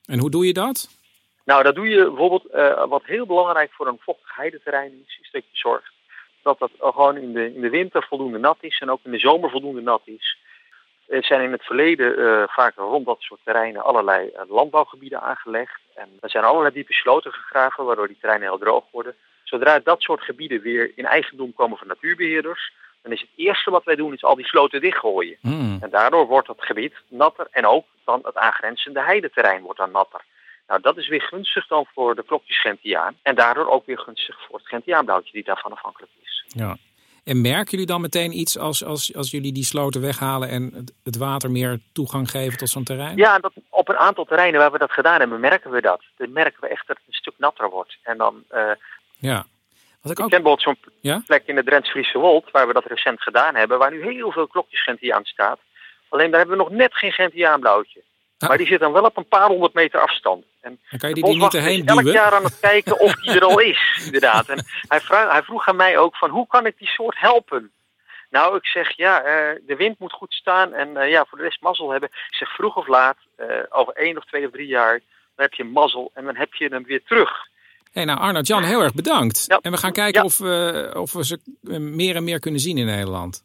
En 0.04 0.18
hoe 0.18 0.30
doe 0.30 0.46
je 0.46 0.52
dat? 0.52 0.88
Nou, 1.44 1.62
dat 1.62 1.74
doe 1.74 1.88
je 1.88 2.04
bijvoorbeeld, 2.04 2.46
uh, 2.54 2.86
wat 2.88 3.04
heel 3.04 3.26
belangrijk 3.26 3.72
voor 3.72 3.86
een 3.86 3.98
vochtig 4.00 4.36
heideterrein 4.36 4.92
is, 5.06 5.18
is 5.22 5.30
dat 5.30 5.42
je 5.42 5.56
zorgt 5.58 5.92
dat 6.46 6.58
dat 6.58 6.70
gewoon 6.80 7.16
in 7.16 7.32
de, 7.32 7.54
in 7.54 7.60
de 7.60 7.70
winter 7.70 8.06
voldoende 8.08 8.38
nat 8.38 8.56
is 8.60 8.78
en 8.78 8.90
ook 8.90 9.00
in 9.02 9.10
de 9.10 9.18
zomer 9.18 9.50
voldoende 9.50 9.80
nat 9.80 10.02
is. 10.04 10.36
Er 11.08 11.24
zijn 11.24 11.42
in 11.42 11.52
het 11.52 11.64
verleden 11.64 12.18
uh, 12.18 12.42
vaak 12.46 12.74
rond 12.76 13.06
dat 13.06 13.20
soort 13.20 13.40
terreinen 13.44 13.84
allerlei 13.84 14.26
uh, 14.26 14.42
landbouwgebieden 14.48 15.20
aangelegd. 15.20 15.80
En 15.94 16.08
er 16.20 16.30
zijn 16.30 16.44
allerlei 16.44 16.74
diepe 16.74 16.92
sloten 16.92 17.32
gegraven, 17.32 17.84
waardoor 17.84 18.06
die 18.06 18.16
terreinen 18.20 18.48
heel 18.48 18.58
droog 18.58 18.84
worden. 18.90 19.14
Zodra 19.42 19.78
dat 19.78 20.02
soort 20.02 20.22
gebieden 20.22 20.60
weer 20.60 20.92
in 20.94 21.04
eigendom 21.04 21.54
komen 21.54 21.78
van 21.78 21.86
natuurbeheerders, 21.86 22.72
dan 23.02 23.12
is 23.12 23.20
het 23.20 23.30
eerste 23.36 23.70
wat 23.70 23.84
wij 23.84 23.96
doen 23.96 24.12
is 24.12 24.24
al 24.24 24.34
die 24.34 24.46
sloten 24.46 24.80
dichtgooien. 24.80 25.36
Mm. 25.40 25.78
En 25.80 25.90
daardoor 25.90 26.26
wordt 26.26 26.48
het 26.48 26.64
gebied 26.64 26.94
natter 27.08 27.46
en 27.50 27.66
ook 27.66 27.86
dan 28.04 28.20
het 28.22 28.36
aangrenzende 28.36 29.02
heideterrein 29.02 29.62
wordt 29.62 29.78
dan 29.78 29.90
natter. 29.90 30.20
Nou, 30.66 30.80
dat 30.80 30.96
is 30.96 31.08
weer 31.08 31.22
gunstig 31.22 31.66
dan 31.66 31.86
voor 31.94 32.14
de 32.14 32.24
klokjesgentiaan. 32.24 33.16
En 33.22 33.34
daardoor 33.34 33.68
ook 33.68 33.86
weer 33.86 33.98
gunstig 33.98 34.40
voor 34.46 34.58
het 34.58 34.68
gentiaanblauwtje 34.68 35.32
die 35.32 35.44
daarvan 35.44 35.72
afhankelijk 35.72 36.12
is. 36.22 36.25
Ja. 36.48 36.76
En 37.24 37.40
merken 37.40 37.70
jullie 37.70 37.86
dan 37.86 38.00
meteen 38.00 38.38
iets 38.38 38.58
als, 38.58 38.84
als, 38.84 39.14
als 39.14 39.30
jullie 39.30 39.52
die 39.52 39.64
sloten 39.64 40.00
weghalen 40.00 40.48
en 40.48 40.72
het, 40.74 40.92
het 41.04 41.16
water 41.16 41.50
meer 41.50 41.80
toegang 41.92 42.30
geven 42.30 42.58
tot 42.58 42.68
zo'n 42.68 42.84
terrein? 42.84 43.16
Ja, 43.16 43.38
dat, 43.38 43.52
op 43.70 43.88
een 43.88 43.96
aantal 43.96 44.24
terreinen 44.24 44.60
waar 44.60 44.72
we 44.72 44.78
dat 44.78 44.92
gedaan 44.92 45.20
hebben, 45.20 45.40
merken 45.40 45.70
we 45.70 45.80
dat. 45.80 46.02
Dan 46.16 46.32
merken 46.32 46.60
we 46.60 46.68
echt 46.68 46.86
dat 46.86 46.96
het 46.96 47.06
een 47.06 47.12
stuk 47.12 47.34
natter 47.38 47.70
wordt. 47.70 47.96
En 48.02 48.18
dan... 48.18 48.44
Uh, 48.54 48.70
ja. 49.16 49.46
Wat 50.00 50.12
ik, 50.12 50.18
ik 50.18 50.24
ook... 50.24 50.30
ken 50.30 50.42
bijvoorbeeld 50.42 50.62
zo'n 50.62 50.92
ja? 51.00 51.22
plek 51.26 51.42
in 51.46 51.54
de 51.54 51.64
Drents-Friese 51.64 52.18
Wold, 52.18 52.50
waar 52.50 52.66
we 52.66 52.72
dat 52.72 52.86
recent 52.86 53.22
gedaan 53.22 53.54
hebben, 53.54 53.78
waar 53.78 53.90
nu 53.90 54.02
heel 54.02 54.32
veel 54.32 54.46
klokjesgentiaan 54.46 55.24
staat. 55.24 55.58
Alleen 56.08 56.30
daar 56.30 56.38
hebben 56.38 56.56
we 56.56 56.62
nog 56.62 56.72
net 56.72 56.94
geen 56.94 57.12
gentiaanblauwtje. 57.12 58.02
Ah. 58.38 58.48
Maar 58.48 58.58
die 58.58 58.66
zit 58.66 58.80
dan 58.80 58.92
wel 58.92 59.02
op 59.04 59.16
een 59.16 59.28
paar 59.28 59.48
honderd 59.48 59.74
meter 59.74 60.00
afstand. 60.00 60.44
En 60.60 60.78
dan 60.90 60.98
kan 60.98 61.08
je 61.08 61.14
die, 61.14 61.24
die 61.24 61.36
niet 61.36 61.54
erheen 61.54 61.82
is 61.82 61.88
elk 61.88 61.98
duwen? 61.98 62.12
jaar 62.12 62.34
aan 62.34 62.44
het 62.44 62.60
kijken 62.60 63.00
of 63.00 63.14
die 63.14 63.30
er 63.30 63.44
al 63.44 63.60
is, 63.60 63.78
inderdaad. 64.06 64.48
En 64.48 64.64
hij, 64.88 65.00
vraag, 65.00 65.32
hij, 65.32 65.42
vroeg 65.42 65.68
aan 65.68 65.76
mij 65.76 65.98
ook 65.98 66.16
van 66.16 66.30
hoe 66.30 66.46
kan 66.46 66.66
ik 66.66 66.78
die 66.78 66.88
soort 66.88 67.18
helpen? 67.18 67.70
Nou, 68.30 68.56
ik 68.56 68.66
zeg 68.66 68.96
ja, 68.96 69.22
eh, 69.22 69.60
de 69.66 69.76
wind 69.76 69.98
moet 69.98 70.12
goed 70.12 70.32
staan 70.32 70.72
en 70.74 70.96
eh, 70.96 71.10
ja, 71.10 71.24
voor 71.28 71.38
de 71.38 71.44
rest 71.44 71.60
mazzel 71.60 71.90
hebben. 71.90 72.08
Ik 72.08 72.34
zeg 72.34 72.54
vroeg 72.54 72.76
of 72.76 72.86
laat, 72.86 73.16
eh, 73.36 73.46
over 73.68 73.92
één 73.94 74.16
of 74.16 74.24
twee 74.24 74.46
of 74.46 74.52
drie 74.52 74.66
jaar, 74.66 74.92
dan 75.34 75.44
heb 75.46 75.54
je 75.54 75.64
mazzel 75.64 76.10
en 76.14 76.24
dan 76.24 76.36
heb 76.36 76.54
je 76.54 76.68
hem 76.68 76.84
weer 76.84 77.02
terug. 77.04 77.30
Hey, 77.92 78.04
nou 78.04 78.18
Arnold 78.18 78.46
Jan, 78.46 78.62
heel 78.62 78.80
erg 78.80 78.94
bedankt. 78.94 79.44
Ja. 79.46 79.58
En 79.62 79.70
we 79.70 79.76
gaan 79.78 79.92
kijken 79.92 80.20
Ja. 80.20 80.26
of, 80.26 80.38
we, 80.38 80.90
of 80.96 81.12
we 81.12 81.24
ze 81.24 81.38
meer 81.80 82.16
en 82.16 82.24
meer 82.24 82.38
kunnen 82.38 82.60
zien 82.60 82.78
in 82.78 82.86
Nederland. 82.86 83.44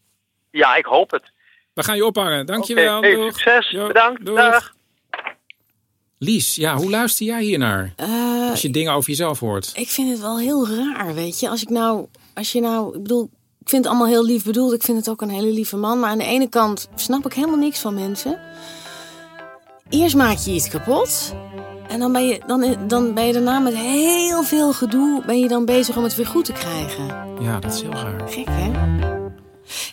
Ja, 0.51 0.75
ik 0.75 0.85
hoop 0.85 1.11
het. 1.11 1.31
We 1.73 1.83
gaan 1.83 1.95
je 1.95 2.05
ophangen. 2.05 2.45
Dankjewel. 2.45 2.97
Oké, 2.97 3.07
hey, 3.07 3.31
succes, 3.31 3.69
Jo, 3.69 3.87
bedankt, 3.87 4.25
doeg. 4.25 4.35
dag. 4.35 4.73
Lies, 6.23 6.55
ja, 6.55 6.75
hoe 6.75 6.89
luister 6.89 7.25
jij 7.25 7.43
hier 7.43 7.57
naar? 7.57 7.93
Eh, 7.95 8.49
Als 8.49 8.61
je 8.61 8.69
dingen 8.69 8.93
over 8.93 9.09
jezelf 9.09 9.39
hoort. 9.39 9.71
Ik 9.73 9.89
vind 9.89 10.09
het 10.09 10.19
wel 10.19 10.39
heel 10.39 10.67
raar, 10.67 11.13
weet 11.13 11.39
je. 11.39 11.49
Als 11.49 11.61
ik 11.61 11.69
nou, 11.69 12.05
als 12.33 12.51
je 12.51 12.61
nou, 12.61 12.95
ik 12.95 13.01
bedoel, 13.01 13.29
ik 13.59 13.69
vind 13.69 13.83
het 13.83 13.93
allemaal 13.93 14.11
heel 14.11 14.25
lief 14.25 14.43
bedoeld. 14.43 14.73
Ik 14.73 14.83
vind 14.83 14.97
het 14.97 15.09
ook 15.09 15.21
een 15.21 15.29
hele 15.29 15.51
lieve 15.51 15.77
man. 15.77 15.99
Maar 15.99 16.09
aan 16.09 16.17
de 16.17 16.23
ene 16.23 16.49
kant 16.49 16.87
snap 16.95 17.25
ik 17.25 17.33
helemaal 17.33 17.57
niks 17.57 17.79
van 17.79 17.93
mensen. 17.93 18.39
Eerst 19.89 20.15
maak 20.15 20.37
je 20.37 20.51
iets 20.51 20.69
kapot. 20.69 21.33
En 21.87 21.99
dan 21.99 22.11
ben 22.11 22.27
je, 22.27 22.39
dan, 22.47 22.75
dan 22.87 23.13
ben 23.13 23.25
je 23.25 23.33
daarna 23.33 23.59
met 23.59 23.75
heel 23.75 24.43
veel 24.43 24.73
gedoe 24.73 25.23
ben 25.25 25.39
je 25.39 25.47
dan 25.47 25.65
bezig 25.65 25.97
om 25.97 26.03
het 26.03 26.15
weer 26.15 26.27
goed 26.27 26.45
te 26.45 26.51
krijgen. 26.53 27.05
Ja, 27.41 27.59
dat 27.59 27.73
is 27.73 27.81
heel 27.81 27.91
raar. 27.91 28.29
Gek, 28.29 28.47
hè? 28.49 28.71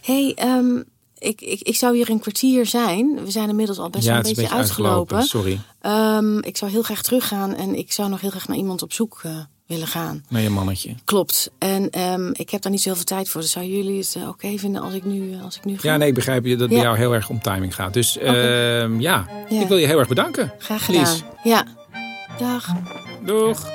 hey, 0.02 0.32
ehm, 0.34 0.82
ik, 1.18 1.40
ik, 1.40 1.60
ik 1.60 1.76
zou 1.76 1.96
hier 1.96 2.10
een 2.10 2.20
kwartier 2.20 2.66
zijn. 2.66 3.24
We 3.24 3.30
zijn 3.30 3.48
inmiddels 3.48 3.78
al 3.78 3.90
best 3.90 4.04
ja, 4.04 4.10
wel 4.10 4.18
het 4.18 4.26
een 4.26 4.32
is 4.32 4.38
een 4.38 4.42
beetje, 4.44 4.64
beetje 4.64 4.82
uitgelopen. 4.82 5.16
uitgelopen. 5.16 5.60
Sorry. 5.80 6.24
Ehm, 6.34 6.38
ik 6.38 6.56
zou 6.56 6.70
heel 6.70 6.82
graag 6.82 7.02
teruggaan 7.02 7.54
en 7.54 7.74
ik 7.78 7.92
zou 7.92 8.08
nog 8.08 8.20
heel 8.20 8.30
graag 8.30 8.48
naar 8.48 8.56
iemand 8.56 8.82
op 8.82 8.92
zoek 8.92 9.20
eh, 9.22 9.36
willen 9.66 9.86
gaan. 9.86 10.24
Nee, 10.28 10.42
je 10.42 10.50
mannetje. 10.50 10.94
Klopt. 11.04 11.50
En 11.58 11.90
ehm, 11.90 12.30
ik 12.32 12.50
heb 12.50 12.62
daar 12.62 12.72
niet 12.72 12.82
zoveel 12.82 13.04
tijd 13.04 13.28
voor. 13.28 13.40
Dus 13.40 13.50
zouden 13.50 13.74
jullie 13.76 13.98
het 13.98 14.14
eh, 14.16 14.28
oké 14.28 14.58
vinden 14.58 14.82
als 14.82 14.94
ik 14.94 15.04
nu, 15.04 15.32
eh, 15.34 15.42
als 15.44 15.56
ik 15.56 15.64
nu 15.64 15.78
ga? 15.78 15.88
Ja, 15.88 15.96
nee, 15.96 16.08
ik 16.08 16.14
begrijp 16.14 16.44
je 16.44 16.50
dat 16.50 16.60
het 16.60 16.68
bij 16.70 16.80
jou 16.80 16.96
heel 16.96 17.14
erg 17.14 17.28
om 17.28 17.40
timing 17.42 17.74
gaat. 17.74 17.92
Dus 17.92 18.18
ehm, 18.18 19.00
ja, 19.00 19.26
Ja. 19.48 19.60
ik 19.60 19.68
wil 19.68 19.76
je 19.76 19.86
heel 19.86 19.98
erg 19.98 20.08
bedanken. 20.08 20.52
Graag 20.58 20.84
gedaan. 20.84 21.02
Lies. 21.02 21.22
Ja. 21.44 21.64
Dag. 22.38 22.68
Doeg. 23.24 23.66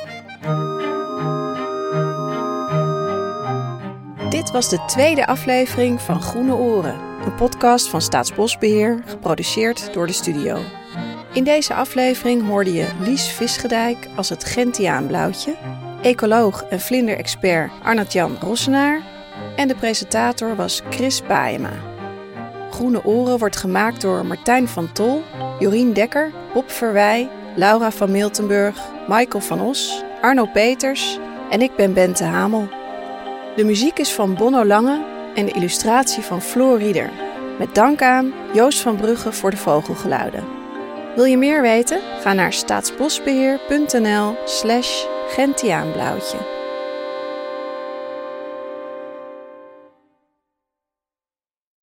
Dit 4.29 4.51
was 4.51 4.69
de 4.69 4.84
tweede 4.88 5.27
aflevering 5.27 6.01
van 6.01 6.21
Groene 6.21 6.53
Oren, 6.53 6.99
een 7.25 7.36
podcast 7.36 7.89
van 7.89 8.01
Staatsbosbeheer, 8.01 9.03
geproduceerd 9.05 9.93
door 9.93 10.07
de 10.07 10.13
studio. 10.13 10.57
In 11.33 11.43
deze 11.43 11.73
aflevering 11.73 12.47
hoorde 12.47 12.73
je 12.73 12.88
Lies 12.99 13.27
Visgedijk 13.27 14.07
als 14.15 14.29
het 14.29 14.43
Gentiaanblauwtje, 14.43 15.55
ecoloog 16.01 16.63
en 16.63 16.79
vlinderexpert 16.79 17.71
Arnold-Jan 17.83 18.38
Rossenaar 18.39 19.01
en 19.55 19.67
de 19.67 19.75
presentator 19.75 20.55
was 20.55 20.81
Chris 20.89 21.23
Baema. 21.23 21.71
Groene 22.71 23.03
Oren 23.03 23.38
wordt 23.38 23.57
gemaakt 23.57 24.01
door 24.01 24.25
Martijn 24.25 24.67
van 24.67 24.91
Tol, 24.91 25.23
Jorien 25.59 25.93
Dekker, 25.93 26.31
Bob 26.53 26.71
Verwij, 26.71 27.29
Laura 27.55 27.91
van 27.91 28.12
Miltenburg, 28.12 28.77
Michael 29.07 29.43
van 29.43 29.62
Os, 29.62 30.03
Arno 30.21 30.45
Peters 30.45 31.19
en 31.49 31.62
ik 31.62 31.75
ben 31.75 31.93
Bente 31.93 32.23
Hamel. 32.23 32.67
De 33.55 33.63
muziek 33.63 33.99
is 33.99 34.13
van 34.13 34.36
Bonno 34.36 34.65
Lange 34.65 35.12
en 35.36 35.46
de 35.46 35.52
illustratie 35.52 36.24
van 36.24 36.41
Floor 36.41 36.78
Rieder. 36.78 37.12
Met 37.60 37.76
dank 37.76 38.02
aan 38.02 38.34
Joost 38.54 38.80
van 38.80 38.96
Brugge 38.96 39.32
voor 39.32 39.52
de 39.52 39.58
vogelgeluiden. 39.58 40.43
Wil 41.15 41.26
je 41.26 41.38
meer 41.38 41.62
weten? 41.62 42.00
Ga 42.22 42.34
naar 42.34 42.54
staatsbosbeheer.nl 42.54 44.36
slash 44.46 45.06
gentiaanblauwtje. 45.28 46.38